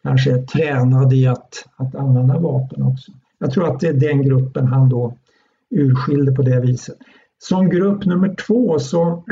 [0.03, 3.11] kanske är tränad i att, att använda vapen också.
[3.39, 5.13] Jag tror att det är den gruppen han då
[5.69, 6.97] urskilde på det viset.
[7.37, 9.23] Som grupp nummer två så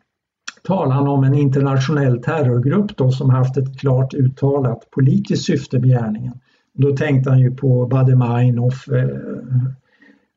[0.62, 5.88] talar han om en internationell terrorgrupp då som haft ett klart uttalat politiskt syfte med
[5.88, 6.40] gärningen.
[6.74, 9.72] Då tänkte han ju på Baader-Meinhof eh,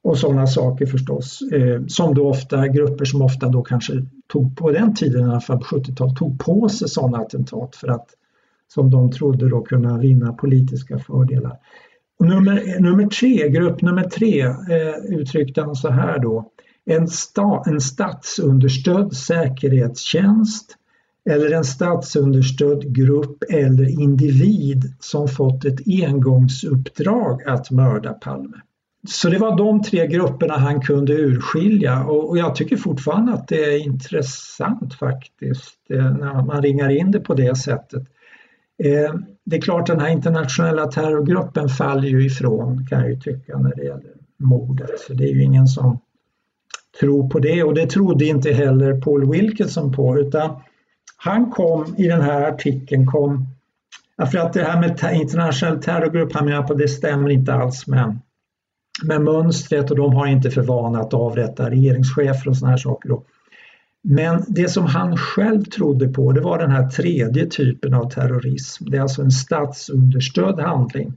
[0.04, 1.42] och sådana saker förstås.
[1.42, 3.94] Eh, som då ofta, grupper som ofta då kanske
[4.28, 7.88] tog på den tiden, i alla fall på 70-talet, tog på sig sådana attentat för
[7.88, 8.08] att
[8.74, 11.58] som de trodde då kunna vinna politiska fördelar.
[12.20, 16.52] Och nummer, nummer tre, grupp nummer tre eh, uttryckte han så här då.
[16.86, 20.76] En, sta, en statsunderstödd säkerhetstjänst
[21.30, 28.58] eller en statsunderstödd grupp eller individ som fått ett engångsuppdrag att mörda Palme.
[29.08, 33.64] Så det var de tre grupperna han kunde urskilja och, jag tycker fortfarande att det
[33.76, 38.04] är intressant faktiskt eh, när man ringar in det på det sättet.
[38.84, 39.14] Eh,
[39.46, 43.76] det är klart den här internationella terrorgruppen faller ju ifrån kan jag ju tycka när
[43.76, 45.00] det gäller mordet.
[45.00, 46.00] Så det är ju ingen som
[47.00, 50.62] tror på det och det trodde inte heller Paul Wilkinson på utan
[51.18, 53.48] han kom i den här artikeln kom
[54.32, 58.20] för att det här med internationell terrorgrupp, han menar på det stämmer inte alls med,
[59.04, 63.12] med mönstret och de har inte för vana att avrätta regeringschefer och sådana här saker.
[63.12, 63.26] Och
[64.04, 68.86] men det som han själv trodde på det var den här tredje typen av terrorism.
[68.90, 71.14] Det är alltså en statsunderstödd handling.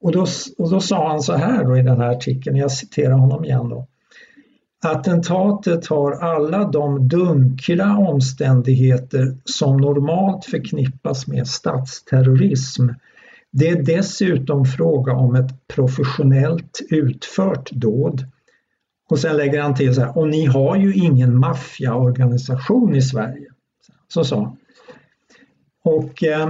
[0.00, 0.26] Och då,
[0.58, 3.68] och då sa han så här då i den här artikeln, jag citerar honom igen
[3.68, 3.86] då.
[4.84, 12.88] Attentatet har alla de dunkla omständigheter som normalt förknippas med statsterrorism.
[13.50, 18.24] Det är dessutom fråga om ett professionellt utfört dåd.
[19.14, 23.46] Och sen lägger han till så här, och ni har ju ingen maffiaorganisation i Sverige.
[24.08, 24.56] Så sa han.
[25.84, 26.48] Och eh,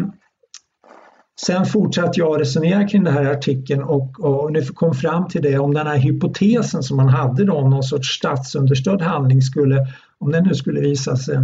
[1.40, 5.58] Sen fortsatte jag resonera kring den här artikeln och, och nu kom fram till det
[5.58, 9.86] om den här hypotesen som man hade då om någon sorts statsunderstödd handling skulle,
[10.18, 11.38] om den nu skulle visa sig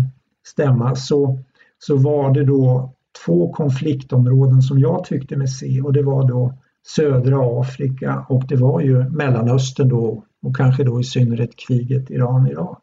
[0.47, 1.39] stämma så,
[1.79, 2.95] så var det då
[3.25, 6.55] två konfliktområden som jag tyckte mig se och det var då
[6.87, 12.83] södra Afrika och det var ju Mellanöstern då och kanske då i synnerhet kriget Iran-Irak.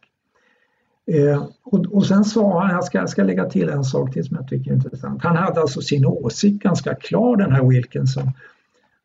[1.12, 4.26] Eh, och, och sen sa han, jag ska, jag ska lägga till en sak till
[4.26, 5.24] som jag tycker är intressant.
[5.24, 8.32] Han hade alltså sin åsikt ganska klar den här Wilkinson.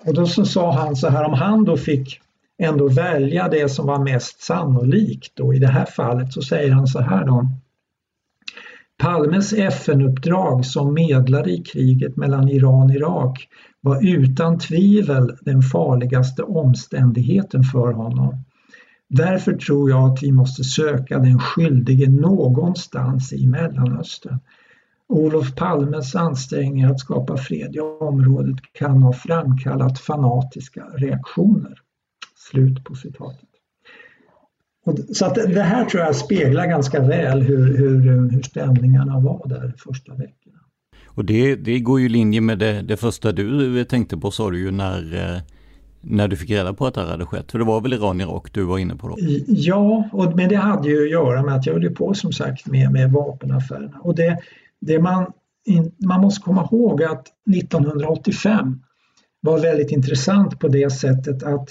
[0.05, 2.21] Och då så sa han så här, om han då fick
[2.59, 6.87] ändå välja det som var mest sannolikt då i det här fallet så säger han
[6.87, 7.49] så här då.
[9.03, 13.49] Palmes FN-uppdrag som medlare i kriget mellan Iran och Irak
[13.81, 18.45] var utan tvivel den farligaste omständigheten för honom.
[19.09, 24.39] Därför tror jag att vi måste söka den skyldige någonstans i Mellanöstern.
[25.09, 31.79] Olof Palmes ansträngningar att skapa fred i området kan ha framkallat fanatiska reaktioner.
[32.51, 33.52] Slut på citatet
[35.13, 39.75] så att det här tror jag speglar ganska väl hur, hur, hur stämningarna var där
[39.79, 40.59] första veckorna.
[41.07, 44.51] Och det, det går ju i linje med det, det första du tänkte på sa
[44.51, 45.43] du ju när eh,
[46.05, 47.53] när du fick reda på att det här hade skett?
[47.53, 49.17] För det var väl Iran-Irak du var inne på då?
[49.47, 52.67] Ja, och, men det hade ju att göra med att jag höll på som sagt
[52.67, 53.99] med, med vapenaffärerna.
[54.01, 54.39] Och det,
[54.81, 55.33] det man,
[56.07, 57.27] man måste komma ihåg att
[57.57, 58.83] 1985
[59.41, 61.69] var väldigt intressant på det sättet att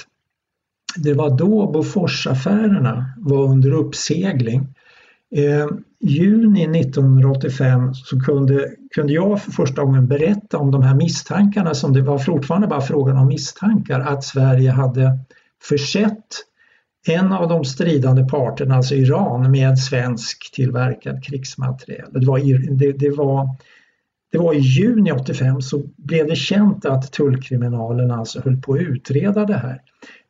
[0.96, 4.68] det var då Boforsaffärerna var under uppsegling.
[5.36, 5.68] Eh,
[6.00, 11.94] juni 1985 så kunde, kunde jag för första gången berätta om de här misstankarna som
[11.94, 15.20] det var fortfarande bara frågan om misstankar att Sverige hade
[15.64, 16.26] försett
[17.08, 22.08] en av de stridande parterna, alltså Iran, med svensk tillverkad krigsmateriel.
[22.12, 22.39] Det var,
[22.78, 23.50] det, det var,
[24.32, 28.82] det var i juni 85 så blev det känt att tullkriminalen alltså höll på att
[28.82, 29.82] utreda det här.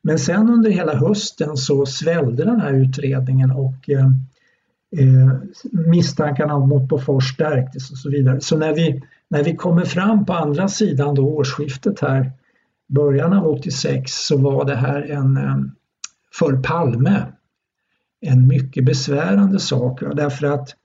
[0.03, 4.05] Men sen under hela hösten så svällde den här utredningen och eh,
[4.97, 5.33] eh
[5.71, 8.41] misstankarna mot Bofors stärktes och så vidare.
[8.41, 12.31] Så när vi, när vi kommer fram på andra sidan då årsskiftet här,
[12.87, 15.57] början av 86, så var det här en, eh,
[16.33, 17.25] för Palme,
[18.21, 20.75] en mycket besvärande sak därför att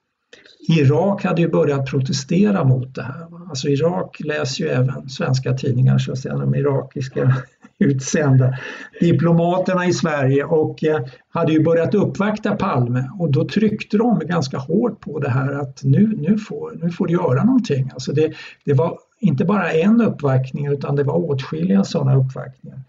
[0.69, 3.27] Irak hade ju börjat protestera mot det här.
[3.49, 7.37] Alltså Irak läser ju även svenska tidningar, så att säga, de irakiska
[7.79, 8.55] utsända
[9.01, 14.59] diplomaterna i Sverige och eh, hade ju börjat uppvakta Palme och då tryckte de ganska
[14.59, 17.91] hårt på det här att nu, nu, får, nu får du göra någonting.
[17.93, 18.33] Alltså det,
[18.65, 22.81] det var inte bara en uppvaktning utan det var åtskilliga sådana uppvaktningar.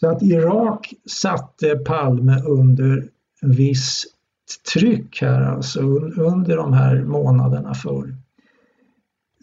[0.00, 3.08] Så att Irak satte Palme under
[3.42, 4.04] viss
[4.72, 8.14] tryck här alltså under de här månaderna för.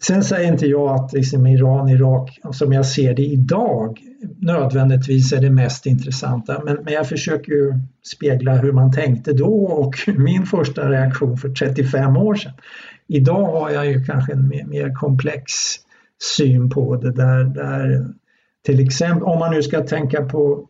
[0.06, 3.98] Sen säger inte jag att liksom Iran, Irak som jag ser det idag
[4.38, 7.72] nödvändigtvis är det mest intressanta men, men jag försöker ju
[8.14, 12.52] spegla hur man tänkte då och min första reaktion för 35 år sedan.
[13.06, 15.52] Idag har jag ju kanske en mer, mer komplex
[16.36, 18.06] syn på det där, där
[18.64, 20.68] till exempel om man nu ska tänka på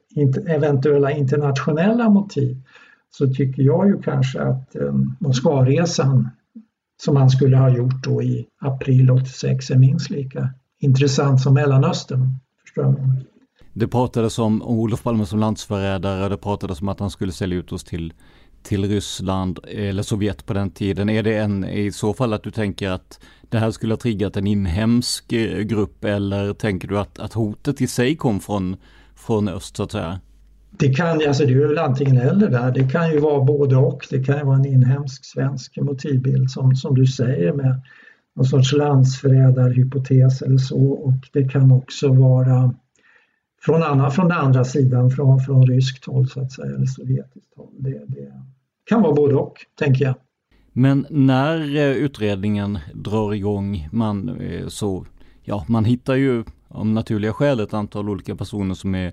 [0.49, 2.57] eventuella internationella motiv
[3.11, 6.31] så tycker jag ju kanske att eh, Moskvaresan
[7.03, 12.39] som han skulle ha gjort då i april 86 är minst lika intressant som Mellanöstern.
[12.63, 12.97] Förstår?
[13.73, 17.73] Det pratades om Olof Palme som landsförrädare, det pratades om att han skulle sälja ut
[17.73, 18.13] oss till,
[18.63, 21.09] till Ryssland eller Sovjet på den tiden.
[21.09, 24.37] Är det en, i så fall att du tänker att det här skulle ha triggat
[24.37, 28.77] en inhemsk eh, grupp eller tänker du att, att hotet i sig kom från,
[29.15, 30.21] från öst så att säga?
[30.79, 32.73] Det kan alltså det är väl antingen eller där.
[32.73, 34.07] Det kan ju vara både och.
[34.11, 37.83] Det kan ju vara en inhemsk svensk motivbild som, som du säger med
[38.37, 42.75] någon sorts landsförrädarhypotes eller så och det kan också vara
[43.63, 47.57] från, annan, från den andra sidan, från, från ryskt håll så att säga, eller sovjetiskt
[47.57, 47.73] håll.
[47.79, 48.33] Det, det
[48.85, 50.15] kan vara både och, tänker jag.
[50.73, 55.07] Men när eh, utredningen drar igång, man, eh, så,
[55.43, 59.13] ja, man hittar ju om naturliga skäl ett antal olika personer som är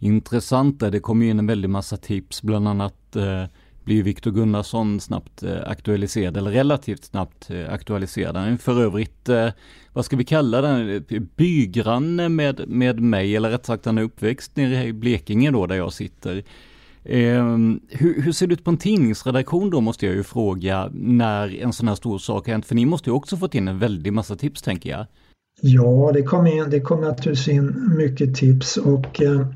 [0.00, 0.90] intressanta.
[0.90, 3.44] Det kommer in en väldig massa tips, bland annat eh,
[3.84, 8.36] blir Viktor Gunnarsson snabbt eh, aktualiserad, eller relativt snabbt eh, aktualiserad.
[8.36, 9.48] Han är för övrigt, eh,
[9.92, 11.04] vad ska vi kalla den,
[11.36, 15.76] bygranne med, med mig, eller rätt sagt han är uppväxt nere i Blekinge då, där
[15.76, 16.44] jag sitter.
[17.04, 17.44] Eh,
[17.88, 21.72] hur, hur, ser det ut på en tidningsredaktion då, måste jag ju fråga, när en
[21.72, 22.66] sån här stor sak har hänt?
[22.66, 25.06] För ni måste ju också fått in en väldig massa tips, tänker jag.
[25.60, 29.46] Ja, det kom, in, det kom naturligtvis in mycket tips och eh,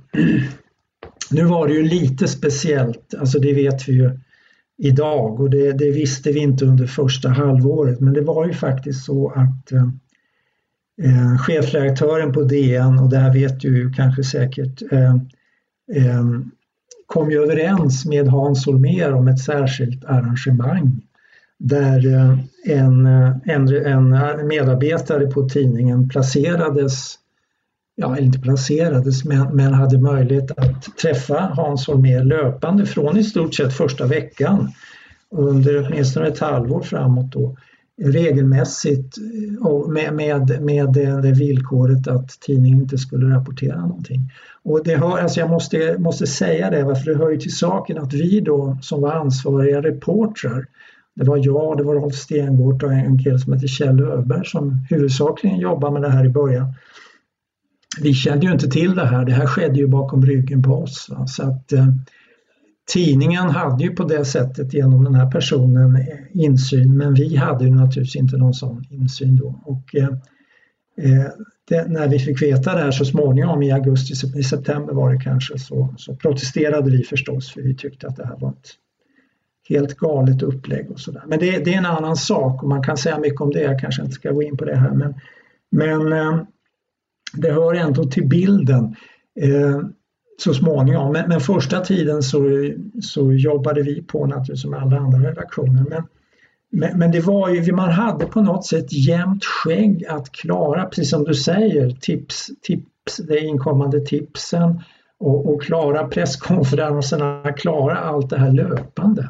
[1.30, 4.10] nu var det ju lite speciellt, alltså det vet vi ju
[4.78, 8.00] idag och det, det, visste vi inte under första halvåret.
[8.00, 9.88] Men det var ju faktiskt så att eh,
[11.02, 15.14] eh chefredaktören på DN och det här vet du kanske säkert eh,
[15.94, 16.24] eh,
[17.06, 21.02] kom ju överens med Hans Holmér om ett särskilt arrangemang
[21.58, 22.38] där eh, eh,
[22.78, 23.06] en,
[23.46, 27.18] en, en medarbetare på tidningen placerades
[27.96, 33.54] ja, inte placerades, men, men hade möjlighet att träffa Hans Holmér löpande från i stort
[33.54, 34.72] sett första veckan
[35.30, 37.56] under åtminstone ett halvår framåt då
[38.02, 39.16] regelmässigt
[39.60, 44.20] och med, med, med det, det, villkoret att tidningen inte skulle rapportera någonting.
[44.62, 47.98] Och det hör, alltså jag måste, måste säga det, för det hör ju till saken
[47.98, 50.66] att vi då som var ansvariga reportrar,
[51.16, 54.86] det var jag, det var Rolf Stengård och en kille som heter Kjell Öberg som
[54.90, 56.74] huvudsakligen jobbade med det här i början
[58.00, 61.06] vi kände ju inte till det här, det här skedde ju bakom ryggen på oss.
[61.10, 61.26] Va?
[61.26, 61.86] Så att eh,
[62.86, 66.02] Tidningen hade ju på det sättet genom den här personen eh,
[66.32, 69.60] insyn men vi hade ju naturligtvis inte någon sån insyn då.
[69.64, 70.08] Och, eh,
[70.98, 71.26] eh,
[71.68, 75.20] det, när vi fick veta det här så småningom i augusti, i september var det
[75.20, 78.70] kanske, så, så protesterade vi förstås för vi tyckte att det här var ett
[79.68, 81.22] helt galet upplägg och sådär.
[81.26, 83.80] Men det, det, är en annan sak och man kan säga mycket om det, jag
[83.80, 85.14] kanske inte ska gå in på det här men,
[85.70, 86.42] men eh,
[87.32, 88.96] det hör ändå till bilden
[89.40, 89.80] eh,
[90.38, 91.12] så småningom.
[91.12, 92.70] Men, men, första tiden så,
[93.02, 95.84] så jobbade vi på naturligtvis som alla andra redaktioner.
[95.88, 96.02] Men,
[96.70, 101.10] men, men, det var ju, man hade på något sätt jämnt skägg att klara, precis
[101.10, 104.80] som du säger, tips, tips, de inkommande tipsen
[105.18, 109.28] och, och klara presskonferenserna, klara allt det här löpande.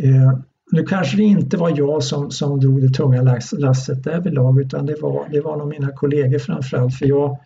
[0.00, 0.38] Eh,
[0.72, 4.96] nu kanske det inte var jag som, som drog det tunga lasset därvidlag utan det
[5.00, 7.38] var, det var nog mina kollegor framförallt för jag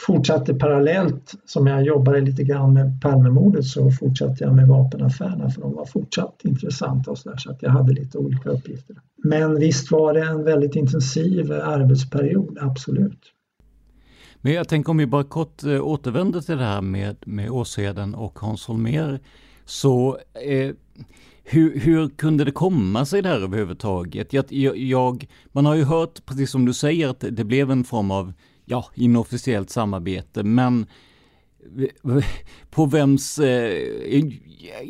[0.00, 5.60] fortsatte parallellt som jag jobbade lite grann med Palmemordet så fortsatte jag med vapenaffärerna för
[5.60, 8.96] de var fortsatt intressanta och så, där, så att jag hade lite olika uppgifter.
[9.24, 13.32] Men visst var det en väldigt intensiv arbetsperiod, absolut.
[14.40, 18.14] Men jag tänker om vi bara kort eh, återvänder till det här med, med Åsheden
[18.14, 19.18] och Hans Holmér
[19.64, 20.74] så eh,
[21.48, 24.32] hur, hur kunde det komma sig där överhuvudtaget?
[24.32, 28.10] Jag, jag, man har ju hört, precis som du säger, att det blev en form
[28.10, 28.32] av
[28.64, 30.86] ja, inofficiellt samarbete, men
[32.70, 33.70] på vems, eh,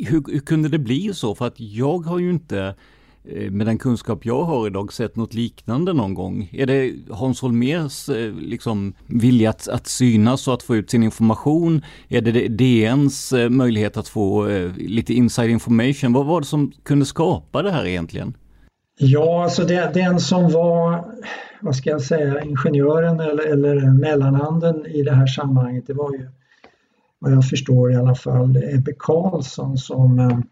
[0.09, 1.35] hur, hur, kunde det bli så?
[1.35, 2.75] För att jag har ju inte
[3.29, 6.51] Eh, med den kunskap jag har idag sett något liknande någon gång?
[6.53, 11.03] Är det Hans Holmers eh, liksom, vilja att, att synas och att få ut sin
[11.03, 11.83] information?
[12.09, 14.47] Är det DNs eh, möjlighet att få
[14.77, 16.13] lite inside information?
[16.13, 18.35] Vad var det som kunde skapa det här egentligen?
[18.99, 21.05] Ja, alltså det, den som var,
[21.61, 26.29] vad ska jag säga, ingenjören eller, eller mellanhanden i det här sammanhanget, det var ju
[27.19, 30.43] vad jag förstår i alla fall Ebbe Karlsson som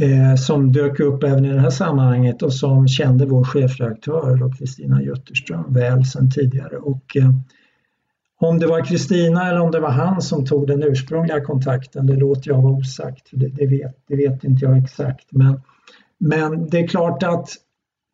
[0.00, 5.02] eh, som dök upp även i det här sammanhanget och som kände vår chefredaktör Kristina
[5.02, 6.76] Götterström väl sedan tidigare.
[6.76, 7.30] Och, eh,
[8.40, 12.16] om det var Kristina eller om det var han som tog den ursprungliga kontakten, det
[12.16, 13.28] låter jag vara osagt.
[13.30, 15.26] Det, det, vet, det vet inte jag exakt.
[15.30, 15.60] Men,
[16.18, 17.48] men det är klart att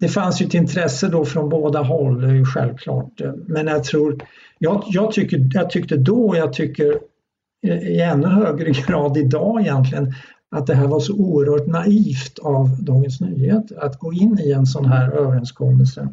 [0.00, 3.20] det fanns ju ett intresse då från båda håll, självklart.
[3.46, 4.18] Men jag tror,
[4.58, 6.98] jag, jag, tycker, jag tyckte då och jag tycker
[7.62, 10.14] i ännu högre grad idag egentligen
[10.55, 14.66] att det här var så oerhört naivt av Dagens Nyheter att gå in i en
[14.66, 16.09] sån här överenskommelse.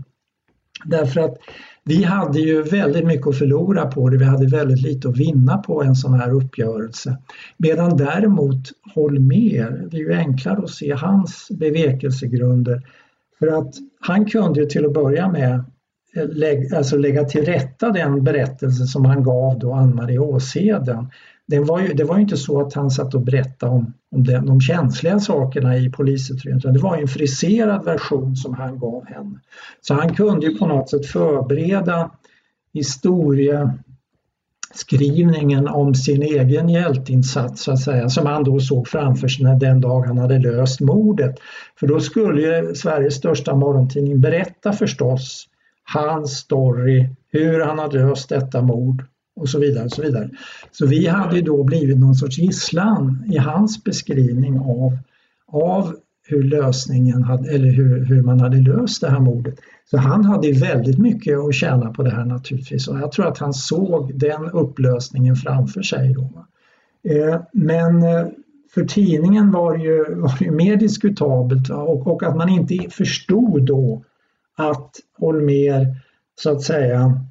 [0.85, 1.37] Därför att
[1.83, 5.57] vi hade ju väldigt mycket att förlora på det, vi hade väldigt lite att vinna
[5.57, 7.17] på en sån här uppgörelse.
[7.57, 12.81] Medan däremot Holmer, det är ju enklare att se hans bevekelsegrunder.
[13.39, 15.63] För att han kunde ju till att börja med
[16.15, 21.07] lägga, alltså lägga till rätta den berättelse som han gav då Ann-Marie Åsheden
[21.51, 24.23] det var ju, det var ju inte så att han satt och berättade om, om
[24.23, 29.05] den, de känsliga sakerna i polisutredningen, utan det var en friserad version som han gav
[29.05, 29.39] henne.
[29.81, 32.11] Så han kunde ju på något sätt förbereda
[32.73, 39.81] historieskrivningen om sin egen hjälteinsats så att säga, som han då såg framför sig den
[39.81, 41.35] dag han hade löst mordet.
[41.79, 45.47] För då skulle ju Sveriges största morgontidning berätta förstås
[45.83, 49.05] hans story, hur han hade löst detta mord
[49.35, 49.85] och så vidare.
[49.85, 50.29] Och så, vidare.
[50.71, 54.97] så vi hade ju då blivit någon sorts gisslan i hans beskrivning av,
[55.47, 55.95] av
[56.27, 59.59] hur lösningen hade, eller hur, hur man hade löst det här mordet.
[59.91, 63.37] Så han hade väldigt mycket att tjäna på det här naturligtvis och jag tror att
[63.37, 66.13] han såg den upplösningen framför sig.
[66.13, 66.45] Då.
[67.09, 68.27] Eh, men eh,
[68.73, 72.77] för tidningen var det ju, var det ju mer diskutabelt och, och att man inte
[72.89, 74.03] förstod då
[74.57, 75.95] att Holmer
[76.41, 77.21] så att säga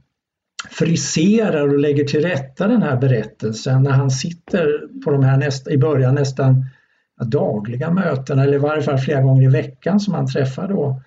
[0.71, 5.71] friserar och lägger till rätta den här berättelsen när han sitter på de här nästa,
[5.71, 6.65] i början nästan
[7.25, 11.03] dagliga mötena eller i varje fall flera gånger i veckan som han träffar då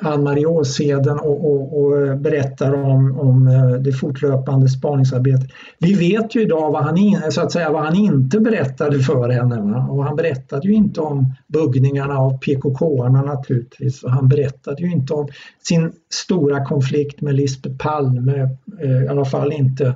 [0.00, 5.50] Ann-Marie Åsheden och, och, och, eh, berättar om, om eh, det fortlöpande spaningsarbetet.
[5.78, 9.28] Vi vet ju idag vad han, in, så att säga, vad han inte berättade för
[9.28, 9.86] henne va?
[9.90, 15.14] och han berättade ju inte om buggningarna av PKK-arna naturligtvis och han berättade ju inte
[15.14, 15.28] om
[15.62, 18.48] sin stora konflikt med Lisbeth Palme,
[18.80, 19.94] eh, i alla fall inte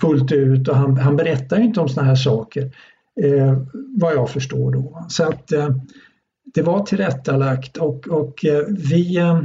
[0.00, 2.70] fullt ut och han, han berättar inte om sådana här saker
[3.22, 3.58] eh,
[3.96, 5.06] vad jag förstår då.
[5.08, 5.68] Så att eh,
[6.54, 9.42] det var tillrättalagt och, och eh, vi, eh,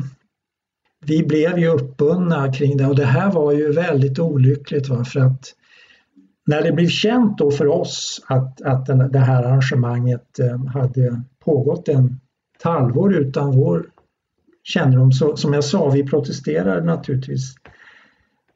[1.05, 5.05] vi blev ju uppbundna kring det och det här var ju väldigt olyckligt va?
[5.05, 5.53] för att
[6.45, 11.21] när det blev känt då för oss att, att den, det här arrangemanget eh, hade
[11.39, 12.19] pågått en
[12.63, 13.85] halvår utan vår
[14.63, 17.55] kännedom så som jag sa, vi protesterade naturligtvis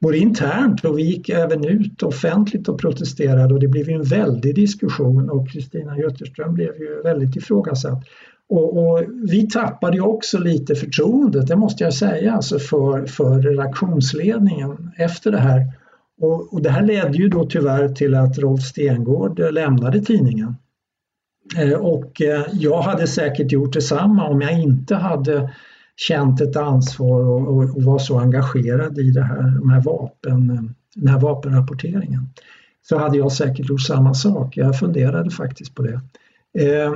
[0.00, 4.54] både internt och vi gick även ut offentligt och protesterade och det blev en väldig
[4.54, 8.04] diskussion och Kristina Götterström blev ju väldigt ifrågasatt.
[8.48, 13.40] Och, och, vi tappade ju också lite förtroendet, det måste jag säga, alltså för, för
[13.40, 15.72] redaktionsledningen efter det här.
[16.20, 20.56] Och, och, det här ledde ju då tyvärr till att Rolf Stengård lämnade tidningen.
[21.58, 25.50] Eh, och eh, jag hade säkert gjort detsamma om jag inte hade
[25.96, 30.74] känt ett ansvar och, och, och var så engagerad i det här, de här vapen,
[30.94, 32.28] den här vapenrapporteringen.
[32.82, 34.56] Så hade jag säkert gjort samma sak.
[34.56, 36.00] Jag funderade faktiskt på det.
[36.58, 36.94] Eh,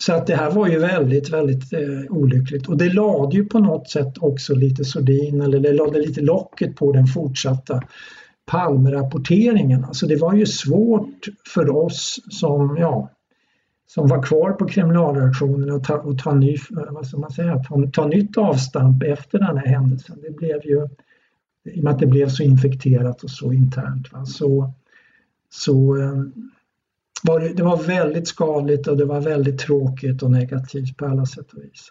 [0.00, 3.58] så att det här var ju väldigt, väldigt eh, olyckligt och det lade ju på
[3.58, 7.82] något sätt också lite sordin eller det lade lite locket på den fortsatta
[8.46, 9.84] Palmerapporteringen.
[9.84, 13.10] Alltså det var ju svårt för oss som, ja,
[13.86, 17.58] som var kvar på kriminalreaktionen att ta, och ta, ny, eh, vad ska man säga,
[17.58, 20.18] ta, ta nytt avstamp efter den här händelsen.
[20.22, 20.88] Det blev ju,
[21.64, 24.72] i och med att det blev så infekterat och så internt, va, så,
[25.50, 26.22] så eh,
[27.22, 31.26] var det, det var väldigt skadligt och det var väldigt tråkigt och negativt på alla
[31.26, 31.88] sätt och vis.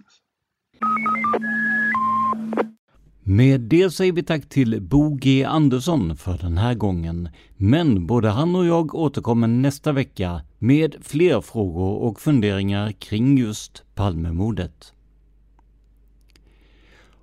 [3.23, 7.29] Med det säger vi tack till Bo G Andersson för den här gången.
[7.57, 13.83] Men både han och jag återkommer nästa vecka med fler frågor och funderingar kring just
[13.95, 14.93] Palmemordet.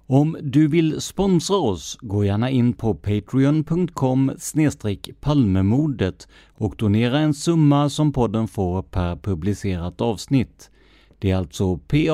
[0.07, 4.32] Om du vill sponsra oss, gå gärna in på patreon.com
[5.20, 10.70] palmemordet och donera en summa som podden får per publicerat avsnitt.
[11.18, 12.11] Det är alltså patreon.com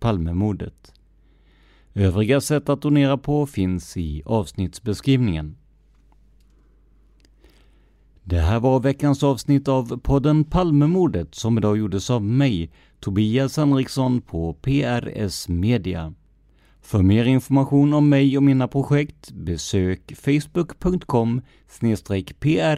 [0.00, 0.92] palmemordet.
[1.94, 5.56] Övriga sätt att donera på finns i avsnittsbeskrivningen.
[8.26, 12.70] Det här var veckans avsnitt av podden Palmemordet som idag gjordes av mig,
[13.04, 16.14] Tobias Henriksson på PRS Media.
[16.80, 21.40] För mer information om mig och mina projekt besök facebook.com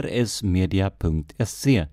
[0.02, 1.86] prsmedia.se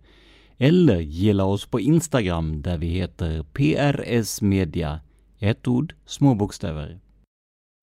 [0.57, 4.99] eller gilla oss på Instagram där vi heter PRS Media,
[5.39, 6.99] ett ord, små bokstäver.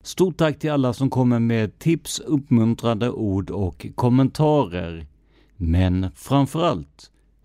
[0.05, 5.07] Stort tack till alla som kommer med tips, uppmuntrande ord och kommentarer.
[5.57, 7.11] Men framförallt,